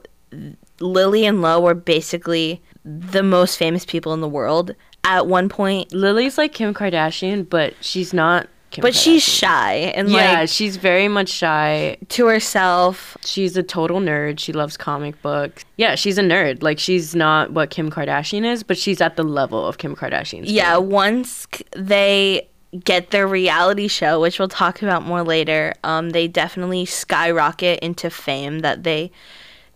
[0.79, 5.93] Lily and Lo were basically the most famous people in the world at one point.
[5.93, 10.75] Lily's like Kim Kardashian, but she's not Kim But she's shy and Yeah, like she's
[10.77, 11.95] very much shy.
[12.09, 13.15] to herself.
[13.23, 14.39] She's a total nerd.
[14.39, 15.63] She loves comic books.
[15.77, 16.61] Yeah, she's a nerd.
[16.61, 20.43] Like she's not what Kim Kardashian is, but she's at the level of Kim Kardashian.
[20.45, 22.49] Yeah, once they
[22.83, 28.09] get their reality show, which we'll talk about more later, um, they definitely skyrocket into
[28.09, 29.11] fame that they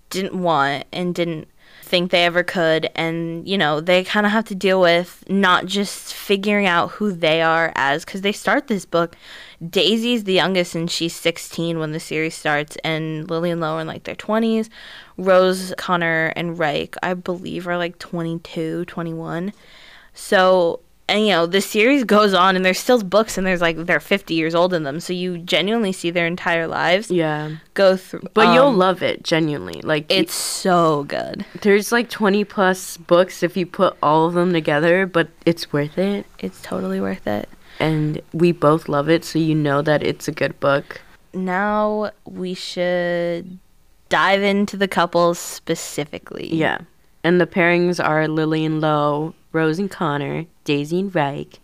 [0.10, 1.48] didn't want and didn't
[1.88, 2.90] think they ever could.
[2.96, 7.12] And, you know, they kind of have to deal with not just figuring out who
[7.12, 9.16] they are as, because they start this book.
[9.68, 13.82] Daisy's the youngest and she's 16 when the series starts, and Lily and Lo are
[13.82, 14.70] in like their 20s.
[15.18, 19.54] Rose, Connor, and Ryke, I believe, are like 22, 21.
[20.14, 23.78] So, and you know, the series goes on and there's still books and there's like
[23.78, 25.00] they're 50 years old in them.
[25.00, 27.52] So you genuinely see their entire lives Yeah.
[27.76, 28.24] go through.
[28.34, 29.82] But you'll um, love it, genuinely.
[29.82, 31.46] Like It's so good.
[31.62, 35.98] there's like 20 plus books if you put all of them together, but it's worth
[35.98, 36.26] it.
[36.40, 37.48] It's totally worth it.
[37.80, 41.00] And we both love it, so you know that it's a good book.
[41.34, 43.60] Now we should
[44.10, 46.50] dive into the couples specifically.
[46.54, 46.80] Yeah.
[47.24, 51.60] And the pairings are Lily and Lo, Rose and Connor, Daisy and Ryke,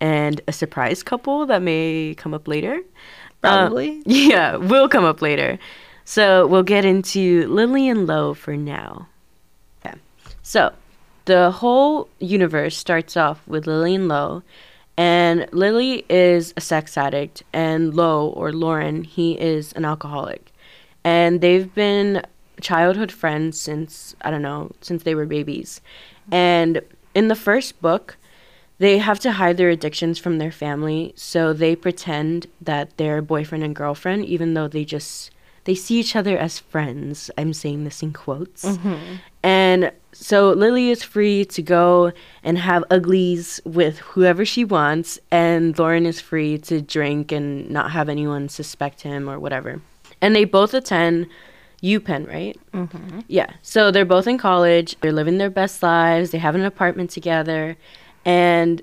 [0.00, 2.80] and a surprise couple that may come up later.
[3.42, 4.02] Uh, Probably.
[4.06, 5.58] yeah, will come up later.
[6.04, 9.08] So we'll get into Lily and Lo for now.
[9.84, 9.98] Okay.
[10.42, 10.72] So
[11.26, 14.42] the whole universe starts off with Lily and Lo,
[14.96, 20.52] and Lily is a sex addict, and Lo or Loren, he is an alcoholic,
[21.04, 22.22] and they've been
[22.60, 25.80] childhood friends since I don't know since they were babies,
[26.32, 26.80] and
[27.14, 28.16] in the first book,
[28.78, 33.64] they have to hide their addictions from their family, so they pretend that they're boyfriend
[33.64, 35.30] and girlfriend, even though they just
[35.64, 37.30] they see each other as friends.
[37.36, 38.64] I'm saying this in quotes.
[39.42, 42.12] And so Lily is free to go
[42.42, 47.90] and have uglies with whoever she wants, and Loren is free to drink and not
[47.90, 49.82] have anyone suspect him or whatever.
[50.22, 51.26] And they both attend
[51.82, 52.58] UPenn, right?
[52.72, 53.20] Mm-hmm.
[53.28, 53.52] Yeah.
[53.62, 54.96] So they're both in college.
[55.00, 56.30] They're living their best lives.
[56.30, 57.76] They have an apartment together,
[58.28, 58.82] and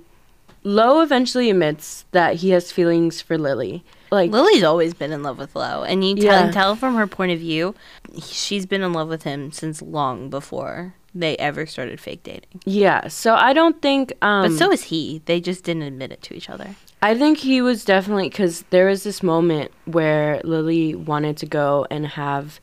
[0.64, 3.84] Lo eventually admits that he has feelings for Lily.
[4.12, 6.44] Like Lily's always been in love with Lo, and you Yeah.
[6.46, 7.76] can tell from her point of view,
[8.22, 12.62] she's been in love with him since long before they ever started fake dating.
[12.66, 13.08] yeah.
[13.08, 14.14] So I don't think.
[14.22, 15.22] Um, But so is he.
[15.26, 16.76] They just didn't admit it to each other.
[17.02, 21.86] I think he was definitely because there was this moment where Lily wanted to go
[21.92, 22.60] and have,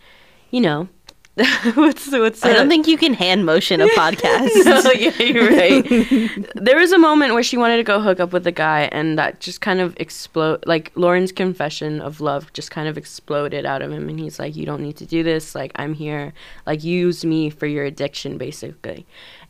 [0.51, 0.89] you know,
[1.75, 4.51] what's what's I don't think you can hand motion a podcast.
[4.67, 6.47] no, yeah, you're right.
[6.55, 9.19] there was a moment where she wanted to go hook up with a guy, and
[9.19, 10.63] that just kind of explode.
[10.67, 14.55] Like Loren's confession of love just kind of exploded out of him, and he's like,
[14.55, 15.55] "You don't need to do this.
[15.55, 16.35] Like I'm here.
[16.67, 19.07] Like use me for your addiction, basically."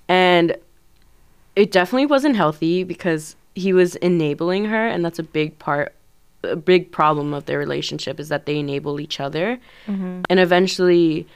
[0.08, 0.56] And
[1.56, 5.92] it definitely wasn't healthy because he was enabling her, and that's a big part.
[6.44, 10.22] A big problem of their relationship is that they enable each other, mm-hmm.
[10.30, 11.26] and eventually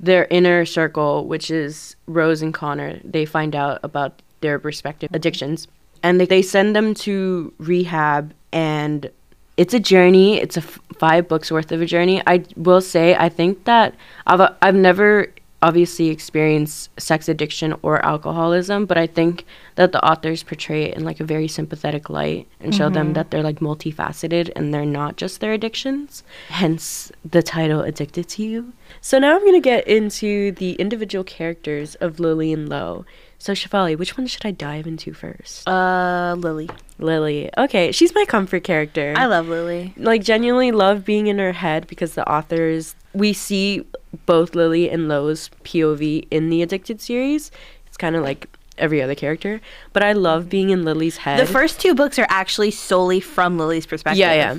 [0.00, 5.66] their inner circle, which is Rose and Connor, they find out about their respective addictions
[6.02, 9.10] and they, they send them to rehab and
[9.56, 10.40] it's a journey.
[10.40, 12.22] It's a f- five books worth of a journey.
[12.26, 13.94] I will say, I think that
[14.26, 19.44] I've, I've never obviously experience sex addiction or alcoholism, but I think
[19.74, 23.12] that the authors portray it in like a very sympathetic light and show them mm-hmm.
[23.14, 26.22] that they're like multifaceted and they're not just their addictions.
[26.48, 28.72] Hence the title Addicted to You.
[29.00, 33.04] So now I'm going to get into the individual characters of Lily and Lo.
[33.40, 35.68] So Shafali, which one should I dive into first?
[35.68, 36.68] Uh, Lily.
[36.98, 37.48] Lily.
[37.56, 39.14] Okay, she's my comfort character.
[39.16, 39.94] I love Lily.
[39.96, 43.86] like genuinely love being in her head because the authors we see
[44.26, 47.50] both Lily and Lo's POV in the Addicted series.
[47.86, 49.60] It's kind of like every other character,
[49.92, 51.40] but I love being in Lily's head.
[51.40, 54.18] The first two books are actually solely from Lily's perspective.
[54.18, 54.58] yeah, yeah.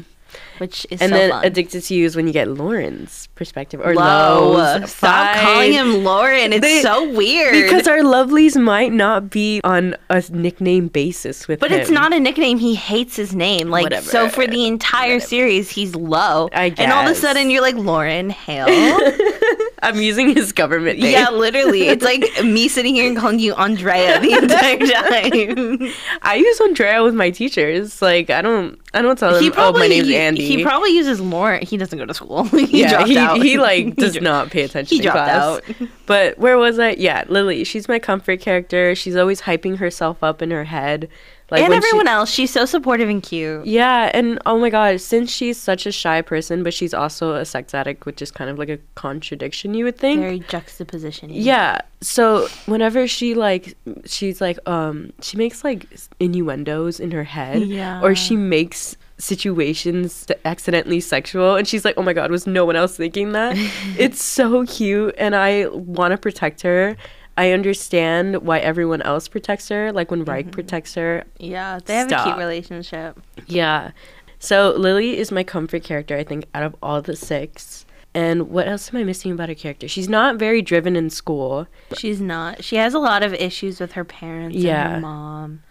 [0.59, 1.45] Which is And so then fun.
[1.45, 4.91] Addicted to You is when you get Loren's perspective or Lo, Lo's.
[4.91, 5.43] stop Fine.
[5.45, 6.53] calling him Loren.
[6.53, 7.53] It's They- so weird.
[7.53, 11.79] because our lovelies might not be on a nickname basis with but him.
[11.79, 12.57] it's not a nickname.
[12.59, 13.69] He hates his name.
[13.69, 14.09] Like Whatever.
[14.09, 16.49] so for the entire series, he's Lo.
[16.53, 16.83] I guess.
[16.83, 18.67] And all of a sudden, you're like Loren Hale.
[19.81, 21.13] I'm using his government name.
[21.13, 21.83] yeah, literally.
[21.87, 25.93] It's like me sitting here and calling you Andrea the entire time.
[26.21, 28.01] I use Andrea with my teachers.
[28.01, 30.45] Like I don't I don't tell them he probably oh my name's Andy.
[30.45, 31.59] He probably uses more.
[31.62, 32.43] He doesn't go to school.
[32.45, 33.41] he yeah, dropped he, out.
[33.41, 35.41] he like does dro- not pay attention he dropped class.
[35.41, 35.63] out.
[36.05, 36.91] But where was I?
[36.91, 37.63] Yeah, Lily.
[37.63, 38.95] She's my comfort character.
[38.95, 41.07] She's always hyping herself up in her head.
[41.51, 43.65] Like and when she- everyone else, she's so supportive and cute.
[43.65, 47.43] Yeah, and oh my god, since she's such a shy person, but she's also a
[47.45, 50.21] sex addict, which is kind of like a contradiction, you would think.
[50.21, 51.29] Very juxtaposition.
[51.31, 51.81] Yeah.
[52.01, 55.88] So whenever she like she's like um she makes like
[56.19, 58.01] innuendos in her head Yeah.
[58.01, 62.75] or she makes situations accidentally sexual and she's like oh my god was no one
[62.75, 63.55] else thinking that?
[63.97, 66.95] It's so cute and i want to protect her.
[67.38, 70.51] I understand why everyone else protects her like when Ryke mm-hmm.
[70.51, 71.23] protects her.
[71.38, 73.17] Yeah, they have a cute relationship.
[73.47, 73.91] yeah.
[74.39, 77.86] So lily is my comfort character i think out of all the six.
[78.15, 79.88] And what else am i missing about her character?
[79.88, 81.67] She's not very driven in school.
[81.95, 82.63] She's not.
[82.63, 84.95] She has a lot of issues with her parents and Yeah.
[84.95, 85.62] her mom.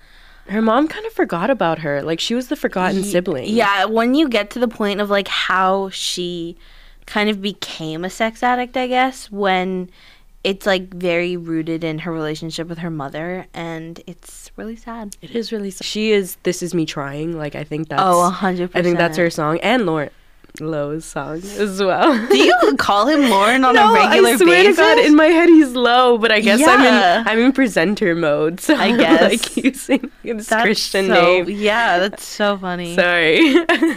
[0.49, 2.03] Her mom kind of forgot about her.
[2.03, 3.49] Like she was the forgotten sibling.
[3.49, 6.57] Yeah, when you get to the point of like how she
[7.07, 9.91] kind of became a sex addict, I guess, when
[10.45, 15.17] it's like very rooted in her relationship with her mother and it's really sad.
[15.21, 15.71] It is really.
[15.71, 15.85] Sad.
[15.85, 16.37] She is.
[16.45, 17.37] This is me trying.
[17.37, 18.03] Like I think that's.
[18.03, 20.11] Oh, a hundred I think that's her song and Loren
[20.61, 22.27] Lo's song as well.
[22.29, 24.43] Do you call him Loren on no, a regular basis?
[24.43, 24.77] I swear basis?
[24.77, 26.67] to God, in my head he's Lo, but I guess Yeah.
[26.69, 29.23] I'm in I'm in presenter mode, so I I'm guess.
[29.23, 31.47] like using his That's Christian so- name.
[31.49, 32.95] Yeah, that's so funny.
[32.95, 33.55] Sorry,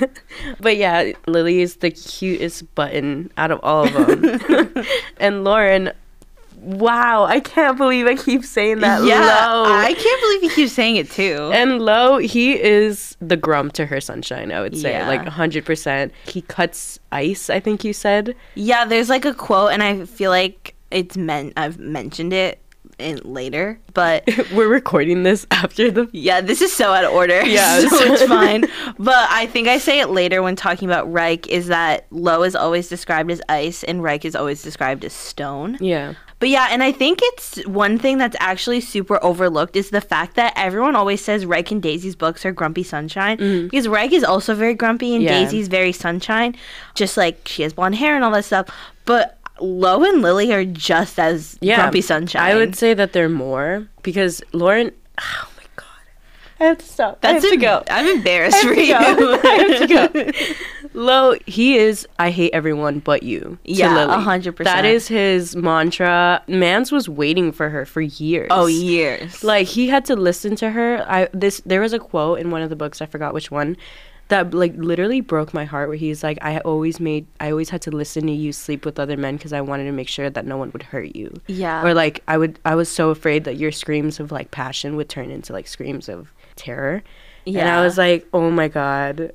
[0.60, 4.86] but yeah, Lily is the cutest button out of all of them,
[5.17, 5.91] and Loren.
[6.62, 9.04] Wow, I can't believe I keep saying that.
[9.04, 9.19] yeah,
[9.52, 9.63] Lo.
[9.65, 11.50] I can't believe you keep saying it too.
[11.52, 14.91] And Lo, he is the grump to her sunshine, I would say.
[14.91, 15.08] Yeah.
[15.08, 16.12] Like 100%.
[16.28, 18.36] He cuts ice, I think you said.
[18.54, 21.54] Yeah, there's like a quote, and I feel like it's meant.
[21.58, 22.60] I've mentioned it
[23.00, 26.08] in later, but We're recording this after the.
[26.13, 27.43] yeah, this is so out of order.
[27.43, 28.65] Yeah, so it's- fine.
[29.00, 31.47] But I think I say it later when talking about Ryke.
[31.47, 35.78] Is that Lo is always described as ice, and Ryke is always described as stone.
[35.80, 36.13] Yeah.
[36.41, 40.36] But yeah, and I think it's one thing that's actually super overlooked is the fact
[40.38, 43.67] that everyone always says Reg and Daisy's books are grumpy sunshine mm-hmm.
[43.67, 45.23] because Reg is also very grumpy and.
[45.23, 45.39] Yeah.
[45.39, 46.56] Daisy's very sunshine,
[46.95, 48.67] just like she has blonde hair and all that stuff.
[49.06, 52.41] But Lo and Lily are just as grumpy sunshine.
[52.41, 54.91] I would say that they're more because Loren.
[55.19, 55.47] Oh
[56.62, 57.21] I have to stop.
[57.21, 57.84] That's I have to go.
[57.89, 58.93] I'm embarrassed for you.
[58.93, 59.39] have to go.
[59.43, 60.56] I have to go.
[60.93, 62.08] Lo, he is.
[62.19, 63.58] I hate everyone but you.
[63.63, 64.76] Yeah, a hundred percent.
[64.76, 66.43] That is his mantra.
[66.47, 68.50] Mans was waiting for her for years.
[68.52, 69.43] oh, years.
[69.43, 71.04] like he had to listen to her.
[71.10, 73.02] I this there was a quote in one of the books.
[73.02, 73.76] I forgot which one.
[74.28, 75.89] That like literally broke my heart.
[75.89, 78.97] Where he's like, I always made, I always had to listen to you sleep with
[78.97, 81.34] other men because I wanted to make sure that no one would hurt you.
[81.47, 81.84] Yeah.
[81.84, 85.10] Or like I would, I was so afraid that your screams of like passion would
[85.10, 87.04] turn into like screams of terror.
[87.47, 89.32] And I was like, oh my god,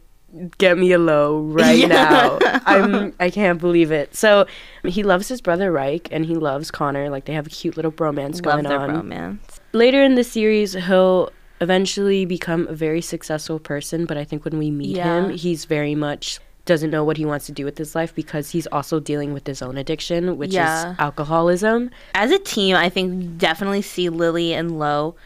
[0.58, 1.88] get me a Lo right Yeah.
[1.88, 2.38] now.
[2.66, 4.14] I'm, I can't believe it.
[4.14, 4.46] So
[4.84, 7.10] he loves his brother Ryke and he loves Connor.
[7.10, 9.60] Like they have a cute little bromance Love going their on romance.
[9.72, 14.58] later in the series he'll eventually become a very successful person but i think when
[14.58, 15.24] we meet Yeah.
[15.24, 18.50] him he's very much doesn't know what he wants to do with his life because
[18.50, 20.90] he's also dealing with his own addiction which Yeah.
[20.92, 25.16] is alcoholism As a team, I think definitely see Lily and Lo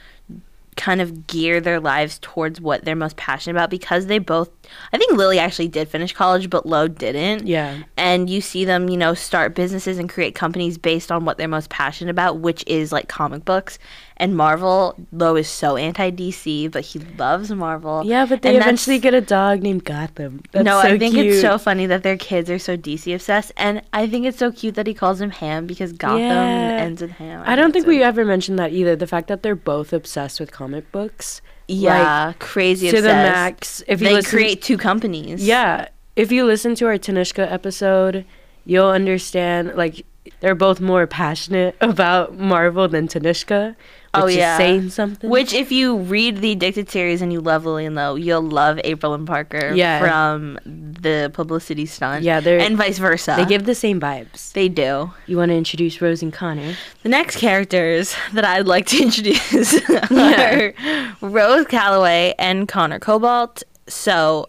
[0.81, 4.51] kind of gear their lives towards what they're most passionate about because they both
[4.93, 7.47] I think Lily actually did finish college but Lo didn't.
[7.47, 11.37] yeah And you see them, you know, start businesses and create companies based on what
[11.37, 13.79] they're most passionate about, which is like comic books.
[14.21, 18.03] And Marvel, Lo is so anti DC, but he loves Marvel.
[18.05, 21.15] yeah but they And eventually get a dog named gotham That's no, so I think
[21.15, 21.27] cute.
[21.27, 24.53] it's so funny that their kids are so DC obsessed, and I think it's so
[24.53, 26.85] cute that he calls him Ham because Gotham Yeah.
[26.87, 27.43] ends with Ham.
[27.47, 30.39] i don't think we so- ever mentioned that either the fact that they're both obsessed
[30.39, 33.05] with comic books yeah crazy to obsessed.
[33.05, 35.39] the max if you They listen create two companies.
[35.47, 35.89] Yeah.
[36.17, 38.25] If you listen to our Tanishka episode,
[38.67, 40.05] you'll understand like
[40.41, 43.77] they're both more passionate about Marvel than Tanishka.
[44.13, 44.57] Which Oh, is yeah.
[44.59, 45.31] saying something.
[45.31, 48.81] Which, if you read the Addicted series and you love Lily and Lo, you'll love
[48.83, 50.01] April and Parker Yeah.
[50.01, 52.25] from the publicity stunt.
[52.25, 53.35] Yeah, they're- and vice versa.
[53.37, 54.51] they give the same vibes.
[54.53, 55.13] They do.
[55.27, 56.75] You want to introduce Rose and Connor?
[57.05, 59.75] The next characters that I'd like to introduce
[60.11, 60.55] Yeah.
[60.57, 60.75] are
[61.21, 63.63] Rose Calloway and Connor Cobalt.
[63.87, 64.49] So,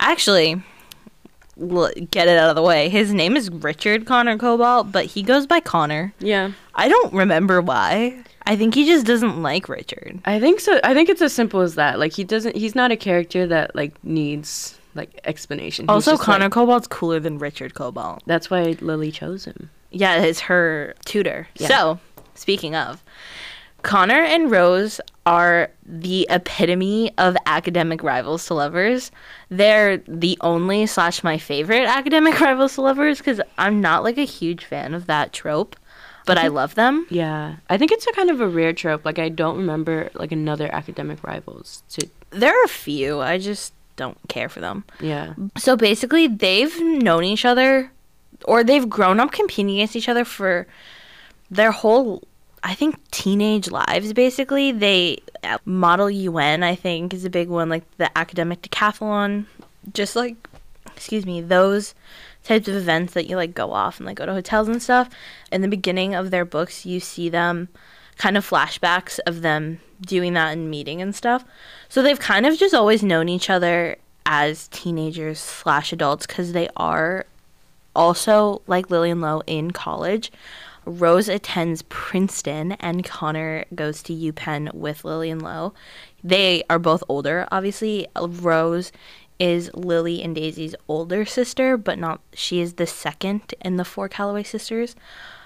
[0.00, 0.60] actually,
[2.10, 2.88] get it out of the way.
[2.88, 6.12] His name is Richard Connor Cobalt, but he goes by Connor.
[6.20, 6.52] Yeah.
[6.74, 8.22] I don't remember why.
[8.46, 10.20] I think he just doesn't like Richard.
[10.24, 10.80] I think so.
[10.84, 11.98] I think it's as simple as that.
[11.98, 15.84] Like he doesn't he's not a character that like needs like explanation.
[15.86, 18.22] He's Also, Connor like- Cobalt's cooler than Richard Cobalt.
[18.26, 19.70] that's why Lily chose him.
[19.90, 21.48] Yeah, it's her tutor.
[21.56, 21.68] Yeah.
[21.68, 22.00] So,
[22.34, 23.02] speaking of,
[23.82, 29.10] Connor and Rose are the epitome of academic rivals to lovers.
[29.50, 34.24] They're the only slash my favorite academic rivals to lovers because I'm not like a
[34.24, 35.76] huge fan of that trope,
[36.26, 37.06] but I love them.
[37.08, 37.56] Yeah.
[37.70, 39.04] I think it's a kind of a rare trope.
[39.04, 43.20] Like I don't remember like another academic rivals to There are a few.
[43.20, 44.84] I just don't care for them.
[45.00, 45.34] yeah.
[45.56, 47.90] So basically, they've known each other,
[48.44, 50.66] or they've grown up competing against each other for
[51.50, 52.22] their whole,
[52.62, 54.12] I think, teenage lives.
[54.12, 56.62] Basically, they uh, model UN.
[56.62, 59.46] I think is a big one, like the academic decathlon,
[59.92, 60.36] just like,
[60.86, 61.94] excuse me, those
[62.44, 65.08] types of events that you like go off and like go to hotels and stuff.
[65.52, 67.68] In the beginning of their books, you see them
[68.16, 71.44] kind of flashbacks of them doing that and meeting and stuff.
[71.88, 76.68] So they've kind of just always known each other as teenagers slash adults because they
[76.76, 77.26] are
[77.94, 80.30] also like Lily and Lo in college.
[80.88, 85.74] Rose attends Princeton and Connor goes to UPenn with Lily and Lo.
[86.24, 88.06] They are both older, obviously.
[88.16, 88.90] Rose
[89.38, 94.08] is Lily and Daisy's older sister, but not she is the second in the four
[94.08, 94.96] Calloway sisters.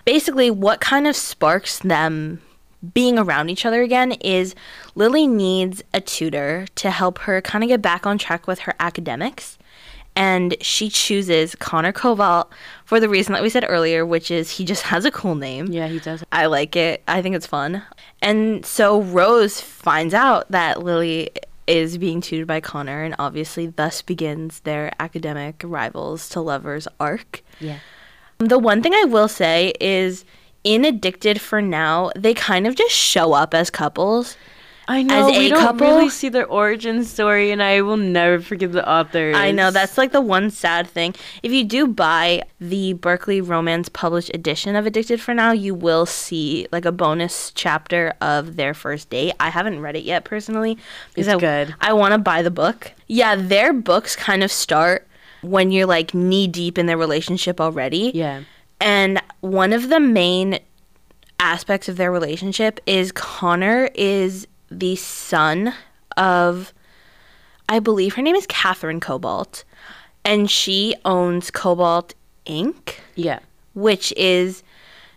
[0.05, 2.41] Basically, what kind of sparks them
[2.95, 4.55] being around each other again is
[4.95, 8.75] Lily needs a tutor to help her kind of get back on track with her
[8.81, 9.59] academics.
[10.15, 12.53] And she chooses Connor Cobalt
[12.85, 15.67] for the reason that we said earlier, which is he just has a cool name.
[15.69, 16.23] Yeah, he does.
[16.31, 17.03] I like it.
[17.09, 17.83] I think it's fun.
[18.21, 21.31] And so Rose finds out that Lily
[21.67, 27.43] is being tutored by Connor, and obviously, thus begins their academic rivals to lovers arc.
[27.61, 27.79] Yeah.
[28.39, 30.25] The one thing I will say is
[30.65, 34.37] in Addicted for now, they kind of just show up as couples.
[34.89, 37.97] I know As we a don't couple- really see their origin story, and I will
[37.97, 39.37] never forgive the authors.
[39.37, 41.15] I know that's like the one sad thing.
[41.43, 46.05] If you do buy the Berkley Romance published edition of Addicted for Now, you will
[46.05, 49.35] see like a bonus chapter of their first date.
[49.39, 50.77] I haven't read it yet personally.
[51.15, 51.75] because It's I, good.
[51.81, 52.91] I want to buy the book.
[53.07, 55.07] Yeah, their books kind of start
[55.43, 58.11] when you're like knee deep in their relationship already.
[58.15, 58.43] Yeah.
[58.81, 60.59] And one of the main
[61.39, 64.47] aspects of their relationship is Connor is
[64.79, 65.73] the son
[66.17, 66.73] of,
[67.69, 69.65] I believe her name is Catherine Cobalt,
[70.25, 72.15] and she owns Cobalt
[72.47, 73.39] Inc., Yeah.
[73.75, 74.63] which is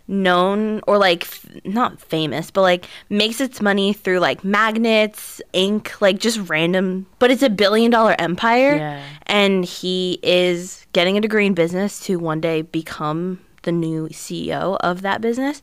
[0.08, 6.00] known or like f- not famous, but like makes its money through like magnets, ink,
[6.00, 8.76] like just random, but it's a billion dollar empire.
[8.76, 9.02] Yeah.
[9.26, 14.76] And he is getting a degree in business to one day become the new CEO
[14.80, 15.60] of that business.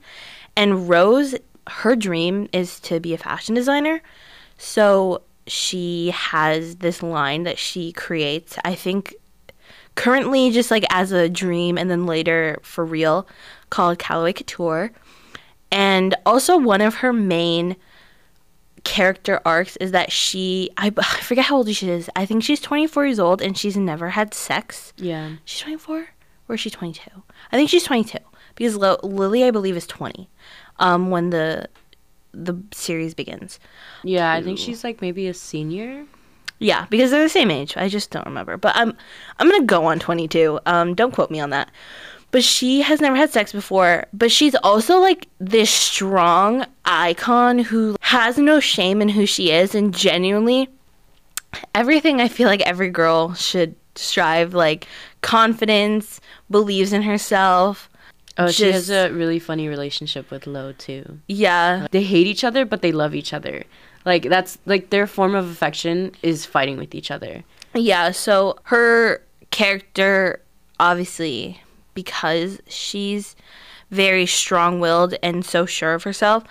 [0.58, 1.36] And Rose,
[1.68, 4.02] her dream is to be a fashion designer.
[4.58, 8.58] So she has this line that she creates.
[8.64, 9.16] I think
[9.96, 13.28] currently just like as a dream and then later for real
[13.70, 14.92] called Calloway Couture.
[15.72, 17.76] And also one of her main
[18.84, 22.10] character arcs is that she I, I forget how old she is.
[22.16, 24.94] I think she's 24 years old and she's never had sex.
[24.98, 25.36] Yeah.
[25.46, 26.08] She's 24
[26.48, 27.10] or is she 22?
[27.52, 28.18] I think she's 22
[28.56, 30.30] because Lo- Lily I believe is 20
[30.80, 31.68] um when the
[32.34, 33.60] the series begins.
[34.04, 36.06] Yeah, I think she's like maybe a senior.
[36.60, 37.78] Yeah, because they're the same age.
[37.78, 38.58] I just don't remember.
[38.58, 38.98] But I'm
[39.38, 40.60] I'm gonna go on 22.
[40.66, 41.70] Um, don't quote me on that.
[42.32, 44.08] But she has never had sex before.
[44.14, 49.76] But she's also like this strong icon who has no shame in who she is
[49.76, 50.70] and genuinely
[51.76, 54.88] everything I feel like every girl should strive like
[55.22, 57.90] confidence, believes in herself.
[58.38, 61.20] Oh, she has a really funny relationship with Lo too.
[61.28, 61.88] Yeah.
[61.92, 63.64] They hate each other, but they love each other.
[64.06, 67.44] Like that's like their form of affection is fighting with each other.
[67.74, 70.42] Yeah, so her character,
[70.80, 71.62] obviously,
[71.94, 73.36] because she's
[73.90, 76.44] very strong willed and so sure of herself,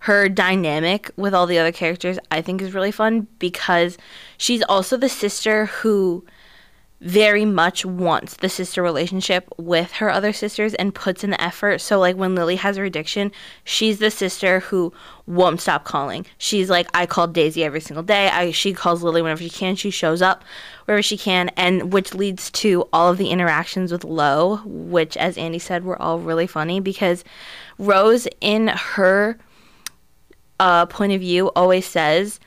[0.00, 3.98] her dynamic with all the other characters, I think, is really fun because
[4.36, 6.24] she's also the sister who
[7.00, 11.80] very much wants the sister relationship with her other sisters and puts in the effort.
[11.80, 13.32] So like when Lily has her addiction,
[13.64, 14.92] she's the sister who
[15.26, 16.24] won't stop calling.
[16.38, 18.28] She's like I call Daisy every single day.
[18.28, 19.76] I she calls Lily whenever she can.
[19.76, 20.42] She shows up
[20.86, 25.36] wherever she can and which leads to all of the interactions with Lo, which as
[25.36, 27.24] Andy said were all really funny because
[27.78, 29.38] Rose in her
[30.58, 32.40] uh, point of view always says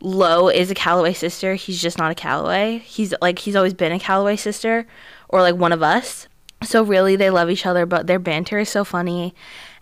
[0.00, 1.54] Lo is a Calloway sister.
[1.54, 2.78] He's just not a Calloway.
[2.78, 4.86] He's like he's always been a Calloway sister
[5.28, 6.26] or like one of us.
[6.62, 9.34] So really they love each other, but their banter is so funny.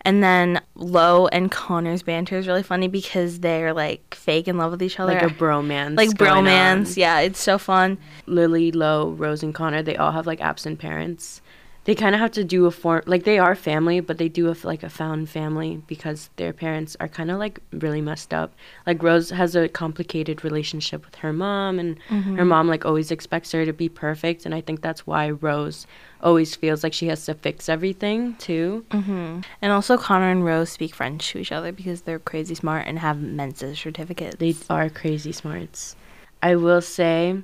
[0.02, 4.70] And then Lo and Connor's banter is really funny because they're like fake in love
[4.70, 5.14] with each other.
[5.14, 5.96] Like a bromance.
[5.96, 6.90] like bromance.
[6.90, 6.94] on.
[6.96, 7.98] Yeah, it's so fun.
[8.26, 11.40] Lily, Lo, Rose, and Connor, they all have like absent parents.
[11.88, 14.50] They kind of have to do a form, like they are family, but they do
[14.50, 18.52] a, like a found family because their parents are kind of like really messed up.
[18.86, 22.46] Like Rose has a complicated relationship with her mom, and her mm-hmm.
[22.46, 24.44] mom like always expects her to be perfect.
[24.44, 25.86] And I think that's why Rose
[26.22, 28.84] always feels like she has to fix everything too.
[28.90, 29.40] Mm-hmm.
[29.62, 32.98] And also Connor and Rose speak French to each other because they're crazy smart and
[32.98, 34.36] have Mensa certificates.
[34.36, 35.96] They are crazy smarts.
[36.42, 37.40] I will say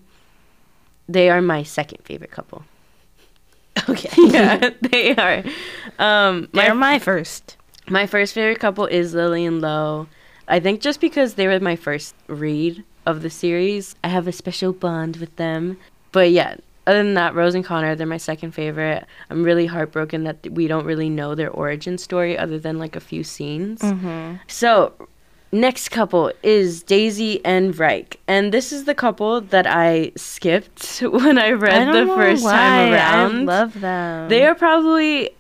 [1.08, 2.66] they are my second favorite couple.
[3.88, 4.10] okay.
[4.16, 5.42] yeah, they are.
[5.98, 7.56] Um, my They're my first.
[7.88, 10.06] My first favorite couple is Lily and Lo.
[10.48, 14.32] I think just because they were my first read of the series, I have a
[14.32, 15.78] special bond with them.
[16.12, 16.56] But yeah,
[16.86, 19.06] other than that, Rose and Connor, they're my second favorite.
[19.30, 23.00] I'm really heartbroken that we don't really know their origin story other than like a
[23.00, 23.82] few scenes.
[24.48, 24.92] So,
[25.54, 28.18] next couple is Daisy and Ryke.
[28.26, 33.48] And this is the couple that I skipped when I read the first time around.
[33.48, 34.28] I love them.
[34.28, 35.30] They are probably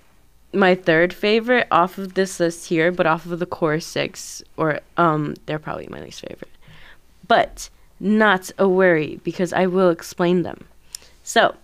[0.52, 4.80] my third favorite off of this list here, but off of the core six, or
[4.96, 6.50] um, they're probably my least favorite.
[7.26, 10.66] But not a worry because I will explain them.
[11.24, 11.54] So,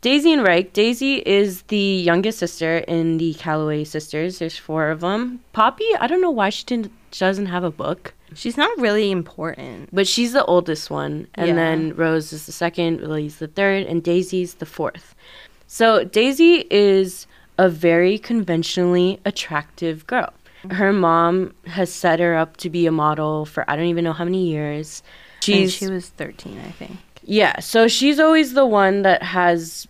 [0.00, 0.72] Daisy and Ryke.
[0.72, 4.38] Daisy is the youngest sister in the Calloway sisters.
[4.38, 5.40] There's four of them.
[5.52, 9.10] Poppy, I don't know why she didn't she doesn't have a book, She's not really
[9.10, 9.88] important.
[9.92, 11.54] but she's the oldest one, and Yeah.
[11.54, 15.14] then Rose is the second, Lily's the third, and Daisy's the fourth.
[15.66, 17.26] So Daisy is
[17.58, 20.32] a very conventionally attractive girl.
[20.70, 24.12] Her mom has set her up to be a model for I don't even know
[24.12, 25.02] how many years.
[25.36, 26.98] And She's she was 13, I think.
[27.24, 29.88] yeah, so she's always the one that has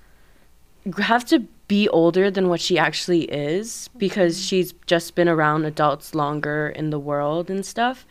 [0.98, 1.40] have to
[1.70, 4.46] be older than what she actually is because mm-hmm.
[4.48, 8.04] she's just been around adults longer in the world and stuff.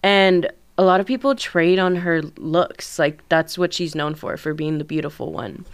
[0.00, 0.48] And
[0.78, 3.00] a lot of people trade on her looks.
[3.00, 5.64] Like that's what she's known for, for being the beautiful one.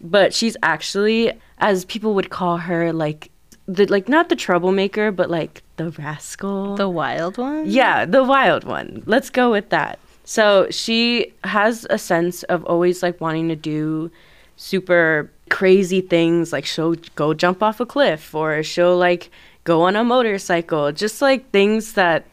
[0.00, 3.32] But she's actually as people would call her like
[3.66, 6.76] the like not the troublemaker, but like the rascal.
[6.76, 7.64] The wild one?
[7.66, 9.02] Yeah, the wild one.
[9.04, 9.98] Let's go with that.
[10.22, 14.12] So she has a sense of always like wanting to do
[14.54, 19.30] super crazy things, like she'll go jump off a cliff or she'll like
[19.64, 22.24] go on a motorcycle, just like things that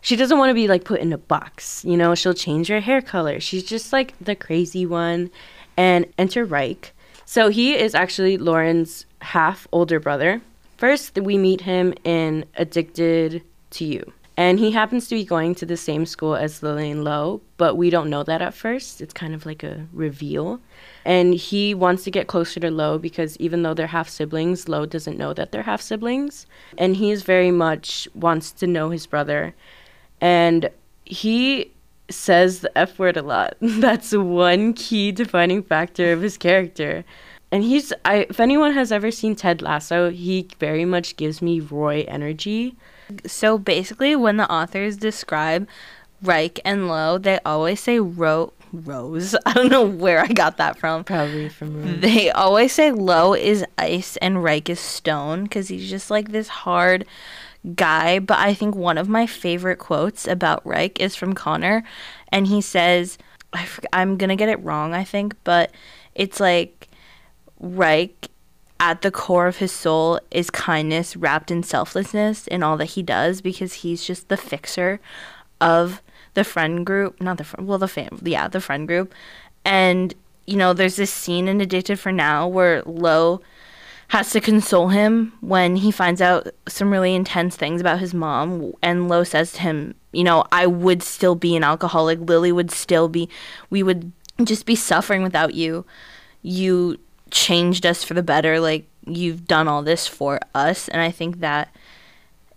[0.00, 1.84] she doesn't want to be like put in a box.
[1.84, 3.40] You know, she'll change her hair color.
[3.40, 5.30] She's just like the crazy one.
[5.76, 6.92] And enter Ryke.
[7.24, 10.40] So he is actually Loren's half older brother.
[10.76, 14.12] First, we meet him in Addicted to You.
[14.38, 17.74] And he happens to be going to the same school as Lily and Lo, but
[17.74, 19.00] we don't know that at first.
[19.00, 20.60] It's kind of like a reveal.
[21.04, 24.86] And he wants to get closer to Lo because even though they're half siblings, Lo
[24.86, 26.46] doesn't know that they're half siblings.
[26.78, 29.56] And he is very much wants to know his brother.
[30.20, 30.70] And
[31.04, 31.72] he
[32.08, 33.56] says the F word a lot.
[33.60, 37.04] That's one key defining factor of his character.
[37.50, 41.58] And he's I if anyone has ever seen Ted Lasso, he very much gives me
[41.58, 42.76] Roy energy.
[43.26, 45.68] So basically, when the authors describe
[46.22, 49.34] Ryke and Lo, they always say ro- Rose.
[49.46, 51.04] I don't know where I got that from.
[51.04, 51.92] Probably from Roy.
[52.00, 56.48] They always say Lo is ice and Ryke is stone because he's just like this
[56.48, 57.04] hard
[57.74, 58.18] guy.
[58.18, 61.84] But I think one of my favorite quotes about Ryke is from Connor,
[62.30, 63.18] and he says,
[63.52, 65.70] I forg I'm gonna get it wrong, I think, but
[66.14, 66.88] it's like
[67.60, 68.28] Ryke
[68.80, 73.02] at the core of his soul is kindness wrapped in selflessness in all that he
[73.02, 75.00] does because he's just the fixer
[75.60, 76.02] of
[76.34, 79.12] the friend group, not the friend, well, the fam, yeah, the friend group.
[79.64, 80.14] And,
[80.46, 83.40] you know, there's this scene in Addicted for Now where Lo
[84.08, 88.72] has to console him when he finds out some really intense things about his mom.
[88.82, 92.20] And Lo says to him, you know, I would still be an alcoholic.
[92.20, 93.28] Lily would still be,
[93.68, 94.12] we would
[94.44, 95.84] just be suffering without you.
[96.42, 96.98] You
[97.30, 98.60] changed us for the better.
[98.60, 100.88] Like, you've done all this for us.
[100.88, 101.74] And I think that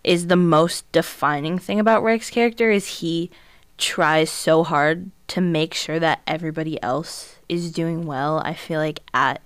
[0.03, 3.29] is the most defining thing about Ryke's character is he
[3.77, 8.39] tries so hard to make sure that everybody else is doing well.
[8.43, 9.41] I feel like at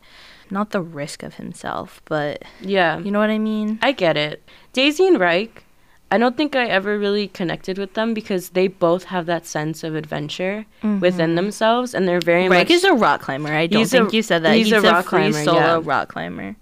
[0.49, 2.99] not the risk of himself, but Yeah.
[2.99, 3.79] you know what I mean?
[3.81, 4.43] I get it.
[4.73, 5.64] Daisy and Ryke,
[6.11, 9.83] I don't think I ever really connected with them because they both have that sense
[9.83, 10.99] of adventure mm-hmm.
[10.99, 13.49] within themselves and they're very Ryke much is a rock climber.
[13.51, 14.55] I don't He's a- think you said that.
[14.55, 15.81] he's a rock free climber, solo yeah.
[15.83, 16.55] rock climber.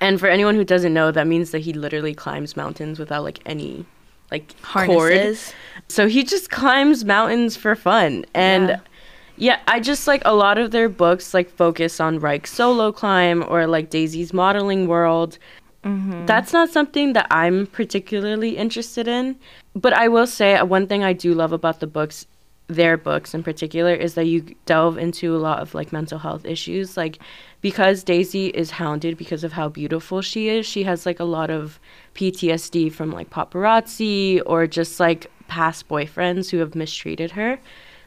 [0.00, 3.40] And for anyone who doesn't know, that means that he literally climbs mountains without like
[3.46, 3.84] any
[4.30, 5.36] like cord.
[5.88, 8.24] So he just climbs mountains for fun.
[8.34, 8.80] And Yeah.
[9.36, 9.58] yeah.
[9.66, 13.66] I just like a lot of their books like focus on Ryke's solo climb or
[13.66, 15.38] like Daisy's modeling world.
[15.84, 16.26] Mm-hmm.
[16.26, 19.36] That's not something that I'm particularly interested in.
[19.74, 22.26] But I will say uh, one thing I do love about the books,
[22.66, 26.44] their books in particular, is that you delve into a lot of like mental health
[26.44, 26.96] issues.
[26.96, 27.18] Like
[27.60, 31.50] because Daisy is hounded because of how beautiful she is, she has like a lot
[31.50, 31.80] of
[32.14, 37.58] PTSD from like paparazzi or just like past boyfriends who have mistreated her.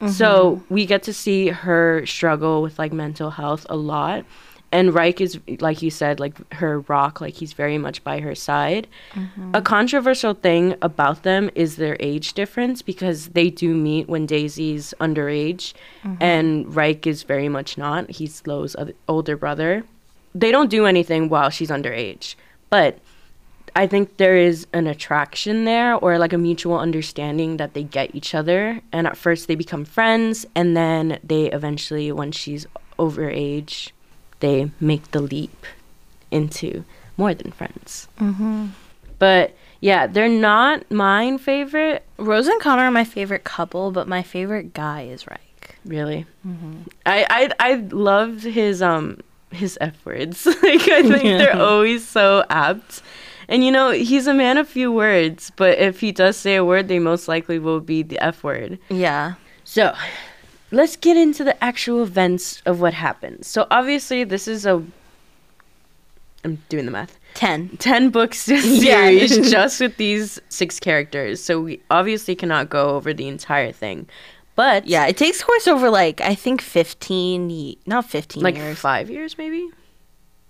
[0.09, 4.25] So we get to see her struggle with like mental health a lot.
[4.73, 8.33] And Ryke is, like you said, like her rock, like he's very much by her
[8.33, 8.87] side.
[9.13, 9.51] Mm-hmm.
[9.53, 14.95] A controversial thing about them is their age difference because they do meet when Daisy's
[14.99, 16.15] underage mm-hmm.
[16.19, 18.09] and Ryke is very much not.
[18.09, 18.75] He's Lo's
[19.07, 19.83] older brother.
[20.33, 22.33] They don't do anything while she's underage.
[22.71, 22.97] But
[23.75, 28.15] I think there is an attraction there or like a mutual understanding that they get
[28.15, 28.81] each other.
[28.91, 30.47] And at first they become friends.
[30.55, 32.65] And then they eventually, when she's
[32.97, 33.93] over age,
[34.43, 35.65] they make the leap
[36.29, 36.83] into
[37.15, 38.09] more than friends.
[38.19, 38.67] Mm-hmm.
[39.17, 44.21] But yeah, they're not mine favorite, Rose and Connor are my favorite couple, but my
[44.21, 45.75] favorite guy is Ryke.
[45.85, 46.25] really.
[47.05, 49.21] I, I I loved his um
[49.51, 50.45] his F words.
[50.63, 53.01] like I think they're always so apt.
[53.47, 56.65] And you know, he's a man of few words, but if he does say a
[56.65, 58.79] word, they most likely will be the F word.
[58.89, 59.35] Yeah.
[59.63, 59.93] So,
[60.73, 63.45] let's get into the actual events of what happened.
[63.45, 64.83] So, obviously, this is a.
[66.43, 67.17] I'm doing the math.
[67.35, 67.77] 10.
[67.77, 68.59] 10 books Yeah.
[68.59, 71.41] series just with these six characters.
[71.41, 74.07] So, we obviously cannot go over the entire thing.
[74.55, 78.77] But, Yeah, it takes course over like, I think 15, not 15 like years.
[78.77, 79.67] five years maybe?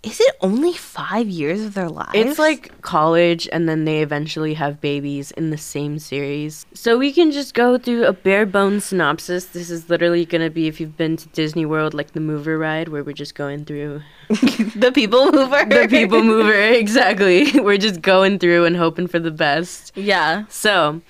[0.03, 2.11] Is it only five years of their lives?
[2.13, 6.65] It's like college, and then they eventually have babies in the same series.
[6.73, 9.45] So we can just go through a bare bones synopsis.
[9.45, 12.89] This is literally gonna be if you've been to Disney World, like the mover ride,
[12.89, 15.63] where we're just going through the people mover.
[15.65, 16.53] the people mover.
[16.83, 17.59] Exactly.
[17.61, 19.93] We're just going through and hoping for the best.
[19.95, 20.43] Yeah.
[20.49, 21.01] So,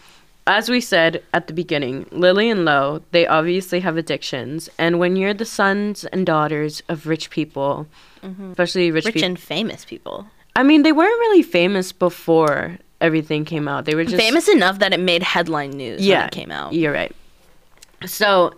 [0.45, 4.69] as we said at the beginning, Lily and Lo, they obviously have addictions.
[4.77, 7.87] And when you're the sons and daughters of rich people,
[8.23, 8.51] Mm-hmm.
[8.51, 10.25] especially rich, Rich people, and famous people.
[10.55, 13.85] I mean, they weren't really famous before everything came out.
[13.85, 16.73] They were just famous enough that it made headline news Yeah, when it came out.
[16.73, 17.13] You're right.
[18.05, 18.53] So,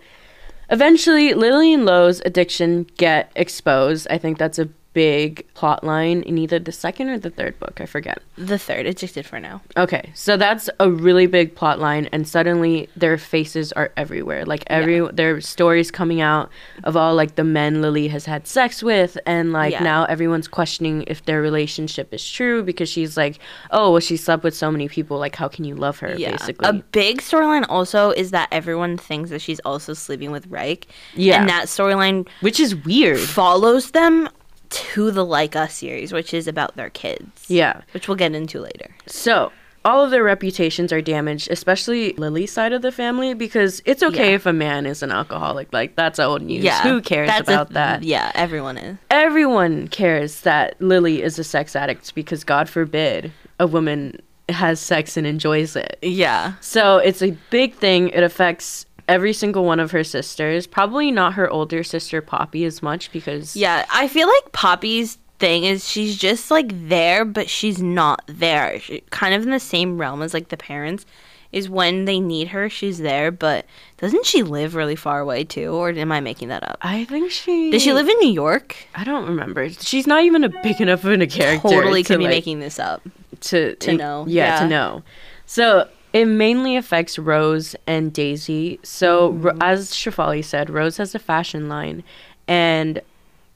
[0.70, 4.06] eventually, Lily and Lo's addiction get exposed.
[4.10, 7.82] I think that's a big plot line in either the second or the third book.
[7.82, 8.22] I forget.
[8.38, 9.60] The third, addicted for now.
[9.76, 14.46] Okay, so that's a really big plot line, and suddenly their faces are everywhere.
[14.46, 16.48] Like every their stories coming out
[16.84, 19.82] of all like the men Lily has had sex with, and like Yeah.
[19.82, 23.38] now everyone's questioning if their relationship is true because she's like,
[23.70, 25.18] oh, well, she slept with so many people.
[25.18, 26.16] Like, how can you love her?
[26.16, 30.86] Basically, A big storyline also is that everyone thinks that she's also sleeping with Ryke.
[31.14, 31.38] Yeah.
[31.40, 33.20] And that storyline which is weird.
[33.20, 34.28] follows them
[34.70, 37.44] to the Like Us series, which is about their kids.
[37.48, 37.82] Yeah.
[37.92, 38.94] Which we'll get into later.
[39.06, 39.52] So
[39.84, 44.30] all of their reputations are damaged, especially Lily's side of the family, because it's okay
[44.30, 44.34] Yeah.
[44.36, 45.72] if a man is an alcoholic.
[45.72, 46.64] Like that's old news.
[46.64, 46.82] Yeah.
[46.82, 48.02] Who cares a- about that?
[48.02, 48.98] Yeah, everyone is.
[49.10, 55.16] Everyone cares that Lily is a sex addict because God forbid a woman has sex
[55.16, 55.98] and enjoys it.
[56.02, 56.54] Yeah.
[56.60, 58.08] So it's a big thing.
[58.10, 60.66] It affects every single one of her sisters.
[60.66, 65.64] Probably not her older sister Poppy as much because Yeah, I feel like Poppy's thing
[65.64, 68.80] is she's just like there, but she's not there.
[68.80, 71.06] She, kind of in the same realm as like the parents.
[71.52, 73.64] Is when they need her, she's there, but
[73.98, 75.72] doesn't she live really far away too?
[75.72, 76.76] Or am I making that up?
[76.82, 78.76] I think she Does she live in New York?
[78.94, 79.70] I don't remember.
[79.70, 81.68] She's not even a big enough of a character.
[81.68, 83.00] Totally to, could be like, making this up.
[83.42, 85.02] to To know, Yeah, to know.
[85.46, 88.80] So it mainly affects Rose and Daisy.
[88.82, 89.58] So Mm-hmm.
[89.60, 92.02] as Shafali said, Rose has a fashion line,
[92.48, 93.02] and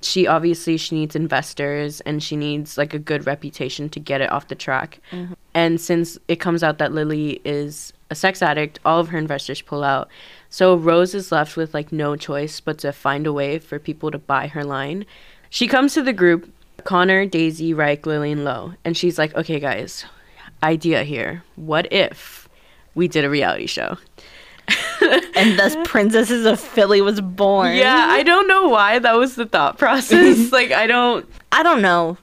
[0.02, 4.30] she obviously she needs investors and she needs like a good reputation to get it
[4.30, 5.00] off the track.
[5.11, 5.34] Mm-hmm.
[5.54, 9.62] And since it comes out that Lily is a sex addict, all of her investors
[9.62, 10.08] pull out.
[10.50, 14.11] So Rose is left with like no choice but to find a way for people
[14.11, 15.06] to buy her line.
[15.48, 16.50] She comes to the group,
[16.84, 20.04] Connor, Daisy, Ryke, Lily, and Lo, and she's like, "Okay, guys,
[20.62, 21.42] idea here.
[21.56, 22.39] What if
[22.95, 23.97] we did a reality show?"
[25.34, 27.74] And thus Princesses of Philly was born.
[27.76, 30.53] Yeah, I don't know why that was the thought process.
[30.59, 31.26] like, I don't.
[31.53, 32.18] I don't know.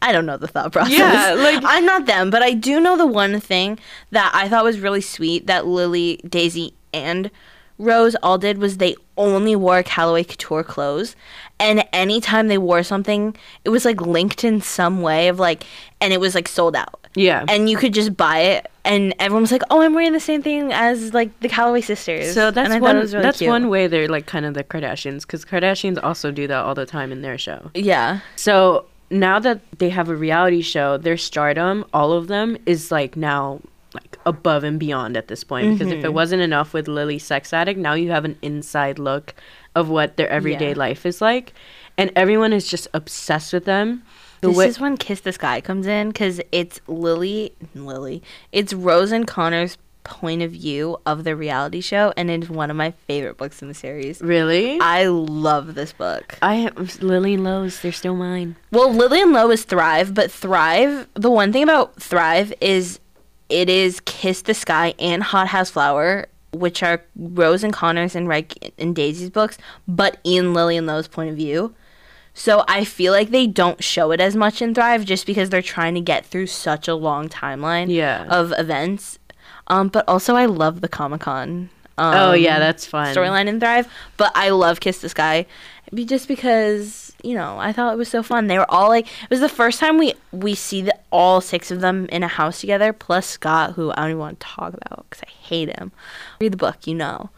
[0.00, 0.92] I don't know the thought process.
[0.98, 3.78] Yeah, like- I'm not them, but I do know the one thing
[4.10, 7.30] that I thought was really sweet that Lily, Daisy, and
[7.78, 11.16] Rose all did was they only wore Calloway Couture clothes,
[11.58, 13.34] and anytime they wore something,
[13.64, 15.64] it was like linked in some way of like,
[16.00, 17.06] and it was like sold out.
[17.14, 17.44] Yeah.
[17.48, 20.42] And you could just buy it, and everyone was like, "Oh, I'm wearing the same
[20.42, 22.96] thing as like the Calloway sisters." so that's one.
[22.96, 23.48] Really that's cute.
[23.48, 26.86] one way they're like kind of the Kardashians, because Kardashians also do that all the
[26.86, 27.70] time in their show.
[27.74, 28.20] Yeah.
[28.36, 33.16] So now that they have a reality show, their stardom, all of them, is like
[33.16, 33.60] now
[33.94, 35.72] like above and beyond at this point.
[35.72, 36.14] Because if it mm-hmm.
[36.14, 39.34] wasn't enough with Lily Sex Addict, now you have an inside look
[39.74, 40.78] of what their everyday Yeah.
[40.78, 41.52] life is like,
[41.96, 44.02] and everyone is just obsessed with them.
[44.44, 48.22] The This way- is when Kiss the Sky comes in because it's Lily, Lily,
[48.52, 52.76] it's Rose and Connor's point of view of the reality show, and it's one of
[52.76, 54.20] my favorite books in the series.
[54.20, 54.78] really.
[54.80, 56.36] I love this book.
[56.42, 57.80] I have Lily and Lo's.
[57.80, 58.56] They're still mine.
[58.70, 63.00] Well, Lily and Lo is Thrive, but Thrive, the one thing about Thrive is
[63.48, 68.28] it is Kiss the Sky and Hot House Flower, which are Rose and Connor's and
[68.28, 69.56] Ryke and Daisy's books,
[69.88, 71.74] but in Lily and Lo's point of view.
[72.36, 75.62] So I feel like they don't show it as much in Thrive just because they're
[75.62, 78.26] trying to get through such a long timeline Yeah.
[78.28, 79.18] of events.
[79.68, 81.70] Um, but also I love the Comic Con.
[81.96, 83.14] Um, oh yeah, that's fun.
[83.14, 85.46] storyline in Thrive, but I love Kiss the Sky,
[85.94, 88.48] just because you know I thought it was so fun.
[88.48, 91.70] They were all like, it was the first time we we see the, all six
[91.70, 94.74] of them in a house together, plus Scott, who I don't even want to talk
[94.74, 95.92] about because I hate him.
[96.40, 97.30] Read the book, you know,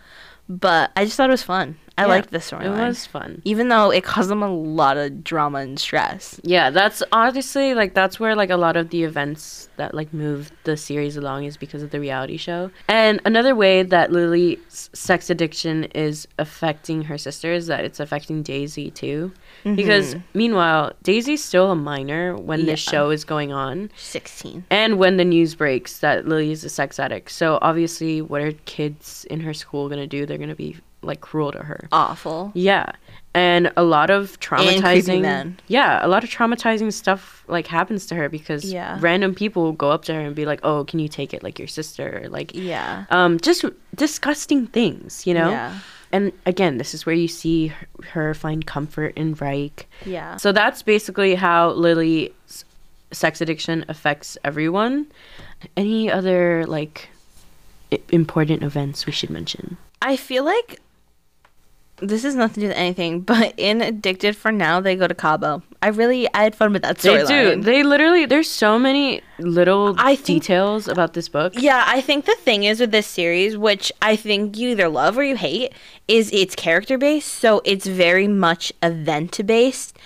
[0.48, 1.76] but I just thought it was fun.
[1.98, 2.60] I Yeah, liked the storyline.
[2.60, 3.42] It storyline, was fun.
[3.44, 6.38] even though it caused them a lot of drama and stress.
[6.42, 10.52] Yeah, that's honestly like that's where like a lot of the events that like move
[10.64, 12.70] the series along is because of the reality show.
[12.88, 18.42] And another way that Lily's sex addiction is affecting her sister is that it's affecting
[18.42, 19.32] Daisy too.
[19.64, 19.74] Mm-hmm.
[19.76, 23.90] Because meanwhile, Daisy's still a minor when this show is going on.
[23.96, 24.64] Sixteen.
[24.70, 27.30] And when the news breaks that Lily is a sex addict.
[27.30, 30.26] So obviously what are kids in her school gonna do?
[30.26, 30.76] They're gonna be
[31.06, 31.88] like cruel to her.
[31.92, 32.52] Awful.
[32.54, 32.92] Yeah.
[33.34, 35.58] And a lot of traumatizing men.
[35.68, 38.96] Yeah, a lot of traumatizing stuff like happens to her because Yeah.
[39.00, 41.58] random people go up to her and be like, "Oh, can you take it like
[41.58, 43.04] your sister?" Or, like Yeah.
[43.10, 45.50] um just disgusting things, you know?
[45.50, 45.74] Yeah.
[46.12, 49.86] And again, this is where you see her- her find comfort in Ryke.
[50.06, 50.36] Yeah.
[50.36, 52.30] So that's basically how Lily's
[53.12, 55.06] sex addiction affects everyone.
[55.76, 57.08] Any other like
[58.10, 59.76] important events we should mention?
[60.02, 60.80] I feel like
[61.98, 65.14] this has nothing to do with anything, but in Addicted for now, they go to
[65.14, 65.62] Cabo.
[65.82, 67.26] I really, I had fun with that storyline.
[67.28, 67.62] They do.
[67.62, 68.26] They literally.
[68.26, 71.54] There's so many little I think- details about this book.
[71.56, 75.16] Yeah, I think the thing is with this series, which I think you either love
[75.16, 75.72] or you hate,
[76.08, 77.32] is it's character based.
[77.32, 79.96] So it's very much event based.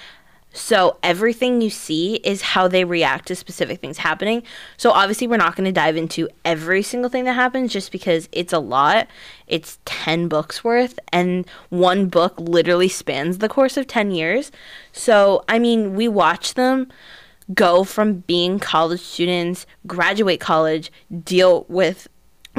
[0.53, 4.43] So everything you see is how they react to specific things happening.
[4.77, 8.29] So obviously we're not going to dive into every single thing that happens just because
[8.33, 9.07] it's a lot.
[9.47, 14.51] It's 10 books worth and one book literally spans the course of 10 years.
[14.93, 16.89] So I mean, we watch them
[17.55, 20.93] go from being college students, graduate college,
[21.25, 22.09] deal with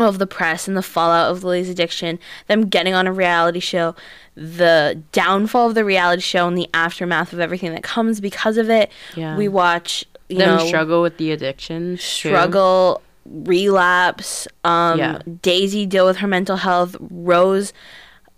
[0.04, 3.95] of the press and the fallout of Lily's addiction, them getting on a reality show,
[4.36, 8.70] the downfall of the reality show and the aftermath of everything that comes because of
[8.70, 8.91] it.
[9.16, 9.36] Yeah.
[9.38, 11.97] We watch you Them know, struggle with the addiction.
[11.97, 12.02] too.
[12.30, 15.20] struggle, relapse, um, Yeah.
[15.41, 17.74] Daisy deal with her mental health, Rose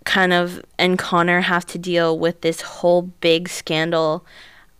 [0.04, 4.24] kind of and Connor have to deal with this whole big scandal.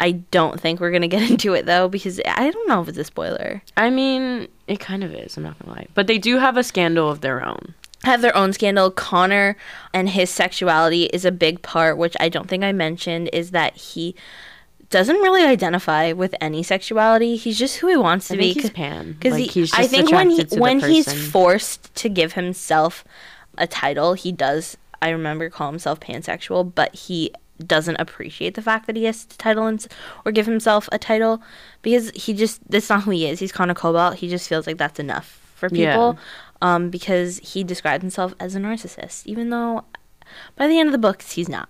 [0.05, 2.98] I don't think we're gonna get into it though because I don't know if it's
[2.98, 3.62] a spoiler.
[3.76, 5.36] I mean, it kind of is.
[5.36, 7.74] I'm not gonna lie, but they do have a scandal of their own.
[8.05, 8.90] have their own scandal.
[8.90, 9.57] Connor
[9.92, 13.74] and his sexuality is a big part, which I don't think I mentioned, is that
[13.76, 14.14] he
[14.90, 17.36] doesn't really identify with any sexuality.
[17.36, 18.52] He's just who he wants to I be.
[18.52, 19.12] think he's pan.
[19.12, 22.34] Because Like, he's I think when he, attracted to the when he's forced to give
[22.34, 23.05] himself
[23.59, 24.76] a title, he does.
[25.02, 27.32] I remember call himself pansexual, but he
[27.64, 29.78] doesn't appreciate the fact that he has to title him
[30.24, 31.42] or give himself a title
[31.82, 33.38] because he just that's not who he is.
[33.40, 34.16] He's Connor Cobalt.
[34.16, 35.92] He just feels like that's enough for Yeah.
[35.92, 36.18] people
[36.62, 39.84] um, because he describes himself as a narcissist, even though
[40.57, 41.68] by the end of the books he's not.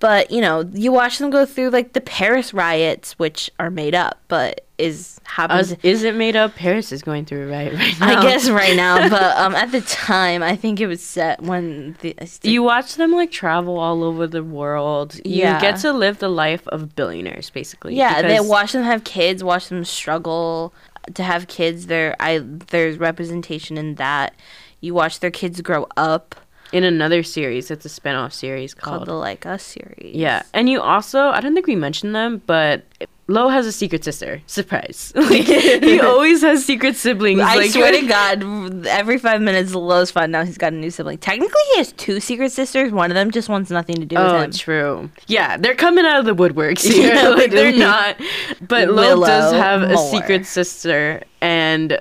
[0.00, 3.94] But you know, you watch them go through like the Paris riots, which are made
[3.94, 5.72] up, but is happens.
[5.82, 6.54] Is it made up?
[6.54, 8.18] Paris is going through it right right now.
[8.18, 11.96] I guess right now, but um, at the time, I think it was set when
[12.00, 15.14] the You watch them like travel all over the world.
[15.24, 15.60] You Yeah.
[15.60, 17.94] get to live the life of billionaires, basically.
[17.94, 20.72] yeah, they watch them have kids, watch them struggle
[21.14, 21.86] to have kids.
[21.86, 24.34] There, I there's representation in that.
[24.80, 26.34] You watch their kids grow up,
[26.72, 27.70] in another series.
[27.70, 29.08] It's a spin-off series called called.
[29.08, 30.14] the Like Us series.
[30.16, 32.82] yeah, and you also I don't think we mentioned them, but
[33.28, 34.42] Lo has a secret sister.
[34.46, 35.12] Surprise!
[35.16, 37.40] like, he always has secret siblings.
[37.40, 40.90] I like, swear to God, every five minutes, Lo's find out he's got a new
[40.90, 41.18] sibling.
[41.18, 42.92] Technically, he has two secret sisters.
[42.92, 44.28] One of them just wants nothing to do with it.
[44.28, 44.50] Oh, him.
[44.50, 45.10] true.
[45.28, 47.14] Yeah, they're coming out of the woodworks here.
[47.14, 48.16] Yeah, like they're not.
[48.60, 52.00] But Lo does have a secret sister, and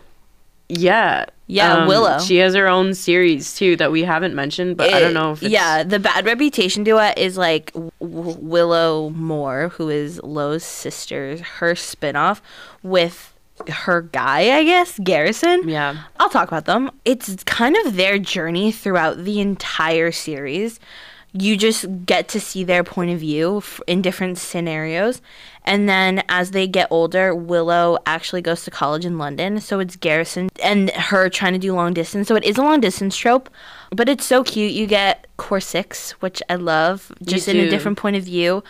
[0.69, 2.19] yeah, Yeah, um, Willow.
[2.19, 5.43] She has her own series too that we haven't mentioned, but I don't know if
[5.43, 10.63] it's, yeah, the bad reputation to is like w- w- Willow Moore, who is Lo's
[10.63, 12.39] sister, her spinoff
[12.83, 13.33] with
[13.67, 15.67] her guy, I guess, Garrison.
[15.67, 16.03] yeah.
[16.19, 16.89] I'll talk about them.
[17.05, 20.79] It's kind of their journey throughout the entire series.
[21.33, 25.21] You just get to see their point of view f- in different scenarios.
[25.63, 29.59] And then as they get older, Willow actually goes to college in London.
[29.59, 32.27] So it's Garrison and her trying to do long distance.
[32.27, 33.49] So it is a long distance trope,
[33.91, 34.71] but it's so cute.
[34.71, 38.63] You get Core 6, which I love, just in a different point of view.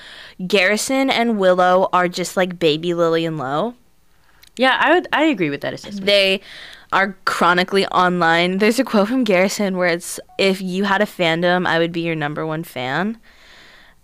[0.45, 3.75] Garrison and Willow are just like baby Lily and Lo
[4.57, 5.07] Yeah, I would.
[5.13, 6.05] I agree with that assessment.
[6.05, 6.41] they
[6.93, 8.57] are chronically online.
[8.57, 12.01] There's a quote from Garrison where it's if you had a fandom, I would be
[12.01, 13.17] your number one fan.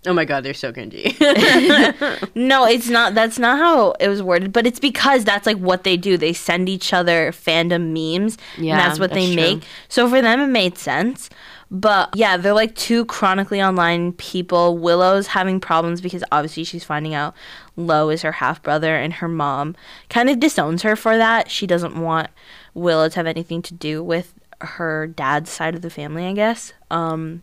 [0.07, 1.13] Oh my god, they're so cringy.
[2.35, 5.83] No, it's not that's not how it was worded, but it's because that's like what
[5.83, 6.17] they do.
[6.17, 8.37] They send each other fandom memes.
[8.57, 9.63] Yeah, and that's what they that's make.
[9.89, 11.29] So for them it made sense.
[11.69, 14.77] But yeah, they're like two chronically online people.
[14.77, 17.35] Willow's having problems because obviously she's finding out
[17.75, 19.75] Lo is her half brother and her mom
[20.09, 21.51] kind of disowns her for that.
[21.51, 22.29] She doesn't want
[22.73, 26.71] Willow to have anything to do with her dad's side of the family, I guess.
[26.89, 27.41] Um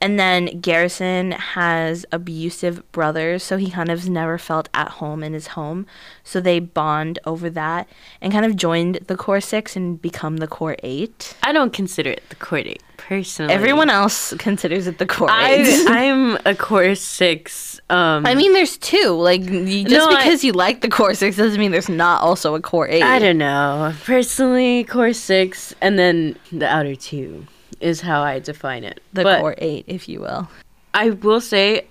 [0.00, 5.32] and then Garrison has abusive brothers, so he kind of never felt at home in
[5.32, 5.86] his home.
[6.22, 7.88] So they bond over that
[8.20, 11.34] and kind of joined the Core Six and become the Core Eight.
[11.42, 13.54] I don't consider it the core date personally.
[13.54, 15.84] Everyone else considers it the Core I, Eight.
[15.88, 17.80] I'm a core six.
[17.88, 19.10] Um, I mean, there's two.
[19.10, 22.22] Like, you, just No, I- because you like the Core Six doesn't mean there's not
[22.22, 23.02] also a Core Eight.
[23.02, 23.94] I don't know.
[24.04, 27.46] Personally, core six, and then the outer two
[27.80, 29.00] is how I define it.
[29.12, 30.48] the but Core Eight, if you will.
[30.94, 31.86] I will say,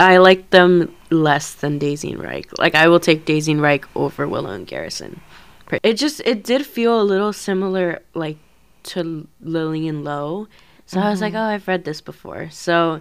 [0.00, 2.58] I like them less than Daisy and Ryke.
[2.58, 5.20] Like I will take Daisy and Ryke over Willow and Garrison.
[5.82, 8.38] It just it did feel a little similar, like
[8.84, 10.48] to Lily and Lo.
[10.86, 11.40] So I was like, mm-hmm.
[11.40, 12.48] oh, I've read this before.
[12.50, 13.00] So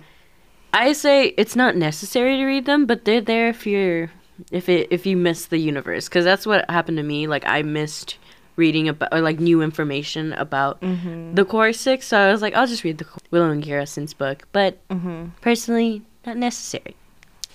[0.73, 4.11] I say it's not necessary to read them, but they're there if you're
[4.51, 7.27] if it if you miss the universe, because that's what happened to me.
[7.27, 8.17] Like I missed
[8.55, 11.33] reading about or like new information about mm-hmm.
[11.33, 12.07] the core six.
[12.07, 14.47] So I was like, I'll just read the Willow and Garrison's book.
[14.51, 15.27] But mm-hmm.
[15.41, 16.95] personally, not necessary.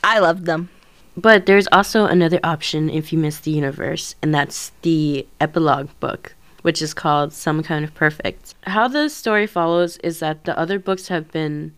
[0.03, 0.69] I loved them.
[1.17, 6.35] But there's also another option if you miss the universe, and that's the epilogue book,
[6.63, 8.55] which is called Some Kind of Perfect.
[8.63, 11.75] How the story follows is that the other books have been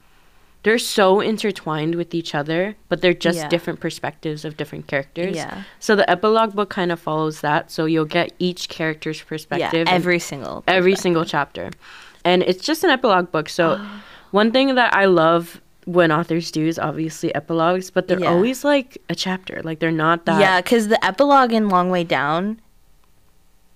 [0.65, 3.49] they're so intertwined with each other, but they're just Yeah.
[3.49, 5.35] different perspectives of different characters.
[5.37, 5.63] Yeah.
[5.81, 7.71] So the epilogue book kind of follows that.
[7.71, 9.87] So you'll get each character's perspective.
[9.89, 10.63] Yeah, every single.
[10.69, 11.71] every single chapter.
[12.25, 13.49] And it's just an epilogue book.
[13.49, 13.85] So
[14.31, 18.31] one thing that I love when authors do is obviously epilogues, but they're Yeah.
[18.31, 19.61] always like a chapter.
[19.65, 22.61] Like they're not that Yeah, because the epilogue in Long Way Down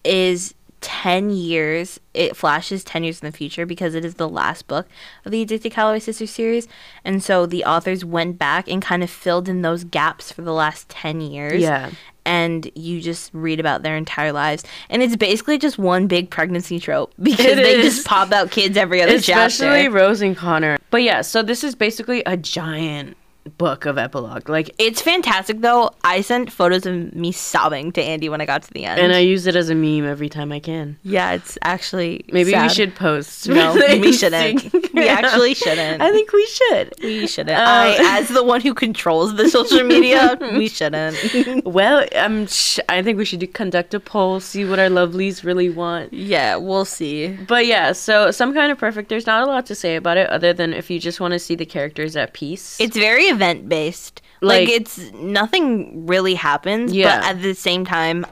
[0.05, 1.99] is 10 years.
[2.14, 4.87] It flashes 10 years in the future because it is the last book
[5.24, 6.68] of the Addicted Calloway Sisters series.
[7.05, 10.53] And so the authors went back and kind of filled in those gaps for the
[10.53, 11.62] last 10 years.
[11.62, 11.91] Yeah.
[12.24, 14.64] And you just read about their entire lives.
[14.91, 17.95] And it's basically just one big pregnancy trope because It they is.
[17.97, 19.47] just pop out kids every other Especially chapter.
[19.77, 20.79] Especially Rose and Connor.
[20.91, 23.16] But yeah, so this is basically a giant
[23.59, 24.49] book of epilogue.
[24.49, 25.90] Like It's fantastic though.
[26.05, 29.01] I sent photos of me sobbing to Andy when I got to the end.
[29.01, 30.99] and I use it as a meme every time I can.
[31.03, 33.49] Yeah, it's actually Maybe we should post.
[33.57, 34.72] No, we shouldn't.
[34.94, 36.03] We actually shouldn't.
[36.03, 36.94] I think we should.
[37.03, 37.57] we shouldn't.
[37.59, 41.16] Um, I, as the one who controls the social media, we shouldn't.
[41.66, 45.44] Well, um, sh- I think we should do, conduct a poll, see what our lovelies
[45.44, 46.12] really want.
[46.12, 47.28] yeah, we'll see.
[47.28, 49.09] But yeah, so some kind of perfect.
[49.09, 51.38] There's not a lot to say about it other than if you just want to
[51.38, 52.78] see the characters at peace.
[52.80, 54.22] It's very event based.
[54.41, 57.07] Like, Like- it's nothing really happens, Yeah.
[57.20, 58.26] but at the same time,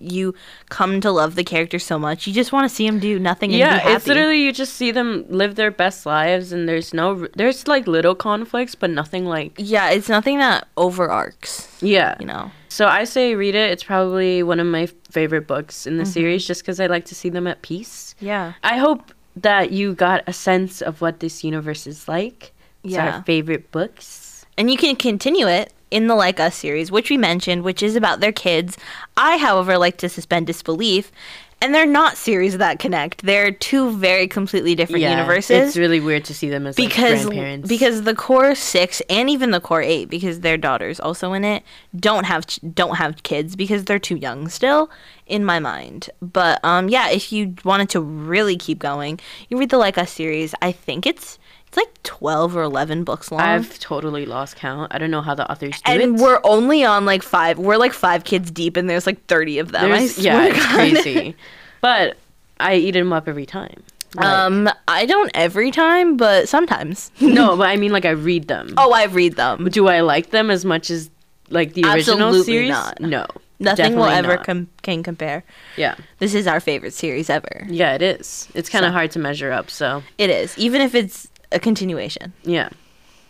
[0.00, 0.32] you
[0.70, 2.26] come to love the character so much.
[2.26, 4.72] You just want to see them do nothing and be yeah, it's literally you just
[4.80, 9.26] see them live their best lives, and there's no there's like little conflicts, but nothing
[9.26, 11.68] like yeah, it's nothing that overarcs.
[11.82, 12.16] yeah.
[12.18, 12.50] You know.
[12.68, 13.70] So I say read it.
[13.72, 16.12] It's probably one of my favorite books in the Mm-hmm.
[16.12, 18.14] series, just because I like to see them at peace.
[18.20, 18.54] Yeah.
[18.62, 22.52] I hope that you got a sense of what this universe is like.
[22.82, 23.16] It's Yeah.
[23.16, 24.23] our favorite books.
[24.56, 27.96] And you can continue it in the Like Us series, which we mentioned, which is
[27.96, 28.76] about their kids.
[29.16, 31.12] I, however, like to suspend disbelief.
[31.60, 33.22] And they're not series that connect.
[33.22, 35.68] They're two very completely different universes.
[35.68, 37.68] It's really weird to see them as because like, grandparents.
[37.68, 41.62] because the core six and even the core eight because their daughters also in it
[41.96, 44.90] don't have ch- don't have kids because they're too young still
[45.26, 49.70] in my mind but um yeah if you wanted to really keep going you read
[49.70, 51.38] the like us series i think it's
[51.76, 54.94] it's like 12 or 11 books long I've totally lost count.
[54.94, 56.10] I don't know how the authors do and it.
[56.22, 59.72] we're only on like five we're like five kids deep and there's like 30 of
[59.72, 60.74] them I There's- swear yeah, it's God.
[60.74, 61.36] crazy.
[61.80, 62.16] but
[62.60, 63.82] I eat them up every time.
[64.14, 68.46] Like- um i don't every time but sometimes no, but I mean like I read
[68.46, 68.72] them.
[68.78, 71.10] oh i read them Do I like them as much as
[71.50, 72.70] like the original Absolutely series?
[72.70, 73.00] not.
[73.00, 73.26] No.
[73.58, 75.42] nothing will ever com- can compare
[75.76, 75.96] Yeah.
[76.20, 77.66] This is our favorite series ever.
[77.68, 78.48] Yeah, it is.
[78.54, 81.58] It's kind of So- hard to measure up, so It is, even if it's a
[81.60, 82.32] continuation.
[82.42, 82.68] yeah.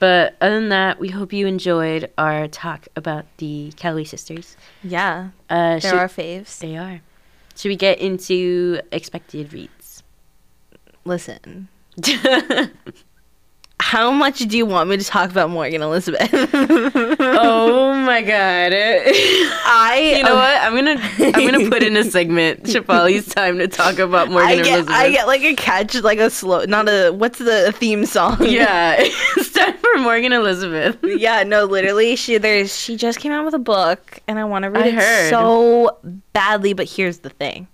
[0.01, 4.57] But other than that, we hope you enjoyed our talk about the Kelly sisters.
[4.83, 6.59] Yeah, Uh, they're our faves.
[6.59, 7.01] they are.
[7.57, 10.03] Should we get into expected reads?
[11.05, 11.69] Listen,
[13.81, 16.31] how much do you want me to talk about Morgan Elizabeth?
[16.33, 18.73] oh my god.
[18.75, 20.63] I, You know what?
[20.63, 21.01] I'm gonna
[21.37, 22.65] I'm gonna put in a segment.
[22.65, 24.91] Shafali's time to talk about Morgan I get, Elizabeth.
[24.95, 27.11] I get like a catch, like a slow, not a.
[27.11, 28.39] What's the theme song?
[28.41, 30.97] yeah, it's time for Morgan Elizabeth.
[31.03, 34.63] yeah, no, literally, she there's she just came out with a book, and I want
[34.65, 35.31] to read I it heard.
[35.31, 35.99] so
[36.33, 36.73] badly.
[36.73, 37.69] But here's the thing: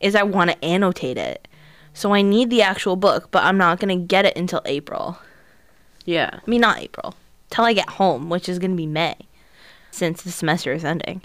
[0.00, 1.48] is I want to annotate it,
[1.96, 5.18] so I need the actual book, but I'm not gonna get it until April.
[6.04, 6.30] Yeah.
[6.34, 7.14] I mean, not April,
[7.48, 9.16] till I get home, which is gonna be May,
[9.90, 11.22] since the semester is ending.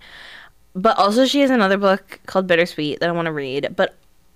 [0.74, 3.76] But also, she has another book called Bittersweet that I want to read.
[3.76, 3.96] But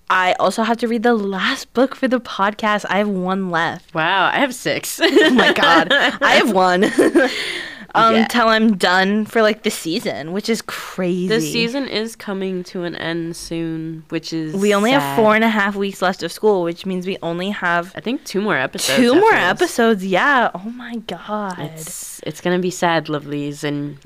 [0.10, 2.86] I also have to read the last book for the podcast.
[2.90, 3.94] I have one left.
[3.94, 5.00] Wow, I have six.
[5.02, 6.84] Oh my god, I have one.
[7.96, 8.28] um, Yeah.
[8.28, 11.28] till I'm done for like the season, which is crazy.
[11.28, 15.44] the season is coming to an end soon, which is We only have four and
[15.44, 18.58] a half weeks left of school, which means we only have I think two more
[18.58, 18.98] episodes.
[18.98, 20.06] two more episodes.
[20.06, 20.52] Yeah.
[20.54, 21.58] Oh my god.
[21.60, 23.98] It's it's gonna be sad, lovelies, and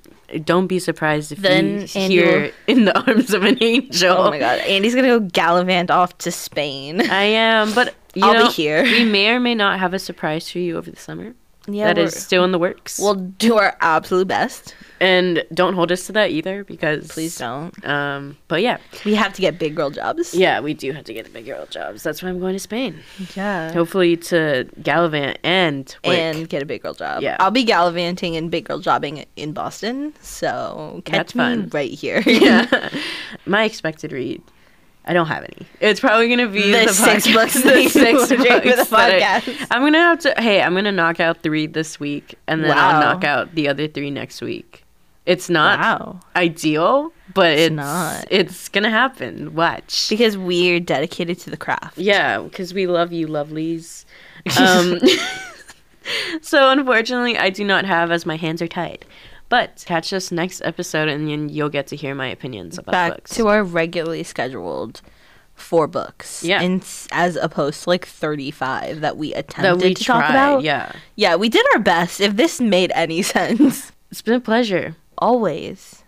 [0.45, 4.15] don't be surprised if Then you Andy hear will- in the arms of an angel.
[4.17, 7.01] Oh my god, Andy's gonna go gallivant off to Spain.
[7.09, 8.83] I am, but you I'll be here.
[8.83, 11.33] we may or may not have a surprise for you over the summer.
[11.73, 12.99] Yeah, that still in the works.
[12.99, 14.75] We'll do our absolute best.
[15.01, 17.73] and don't hold us to that either, because Please don't.
[17.87, 20.33] Um, but yeah, We have to get big girl jobs.
[20.35, 22.03] yeah, we do have to get big girl jobs.
[22.03, 22.99] That's why I'm going to Spain.
[23.35, 23.71] Yeah.
[23.71, 25.95] Hopefully to gallivant and.
[26.03, 27.21] And get a big girl job.
[27.21, 27.37] Yeah.
[27.39, 30.13] I'll be gallivanting and big girl jobbing in Boston.
[30.21, 31.69] So catch That's me fun.
[31.71, 32.21] right here.
[32.25, 32.89] yeah,
[33.45, 34.41] my expected read.
[35.09, 35.65] I don't have any.
[35.81, 38.93] It's probably gonna be The the, six podcast- books The six would read the books
[38.93, 39.67] I- podcast.
[39.71, 40.33] I'm gonna have to.
[40.37, 43.87] Hey, I'm gonna knock out three this week, and then I'll knock out the other
[43.87, 44.83] three next week.
[45.25, 46.19] It's not Wow.
[46.35, 48.25] ideal, but it's, not.
[48.29, 49.55] It's gonna happen.
[49.55, 50.09] Watch.
[50.09, 51.97] Because we're dedicated to the craft.
[51.97, 54.05] Yeah, because we love you, lovelies.
[54.59, 54.99] Um,
[56.41, 59.05] so unfortunately, I do not have as my hands are tied.
[59.49, 63.11] But catch us next episode, and then you'll get to hear my opinions about Back
[63.15, 63.35] books.
[63.35, 65.01] to our regularly scheduled
[65.55, 66.43] four books.
[66.43, 66.61] Yeah.
[66.61, 66.81] In,
[67.11, 70.61] as opposed to like 35 that we attempted that we to talk about.
[70.63, 72.21] Yeah, Yeah, we did our best.
[72.21, 73.91] If this made any sense.
[74.11, 74.95] it's been a pleasure.
[75.17, 75.98] Always.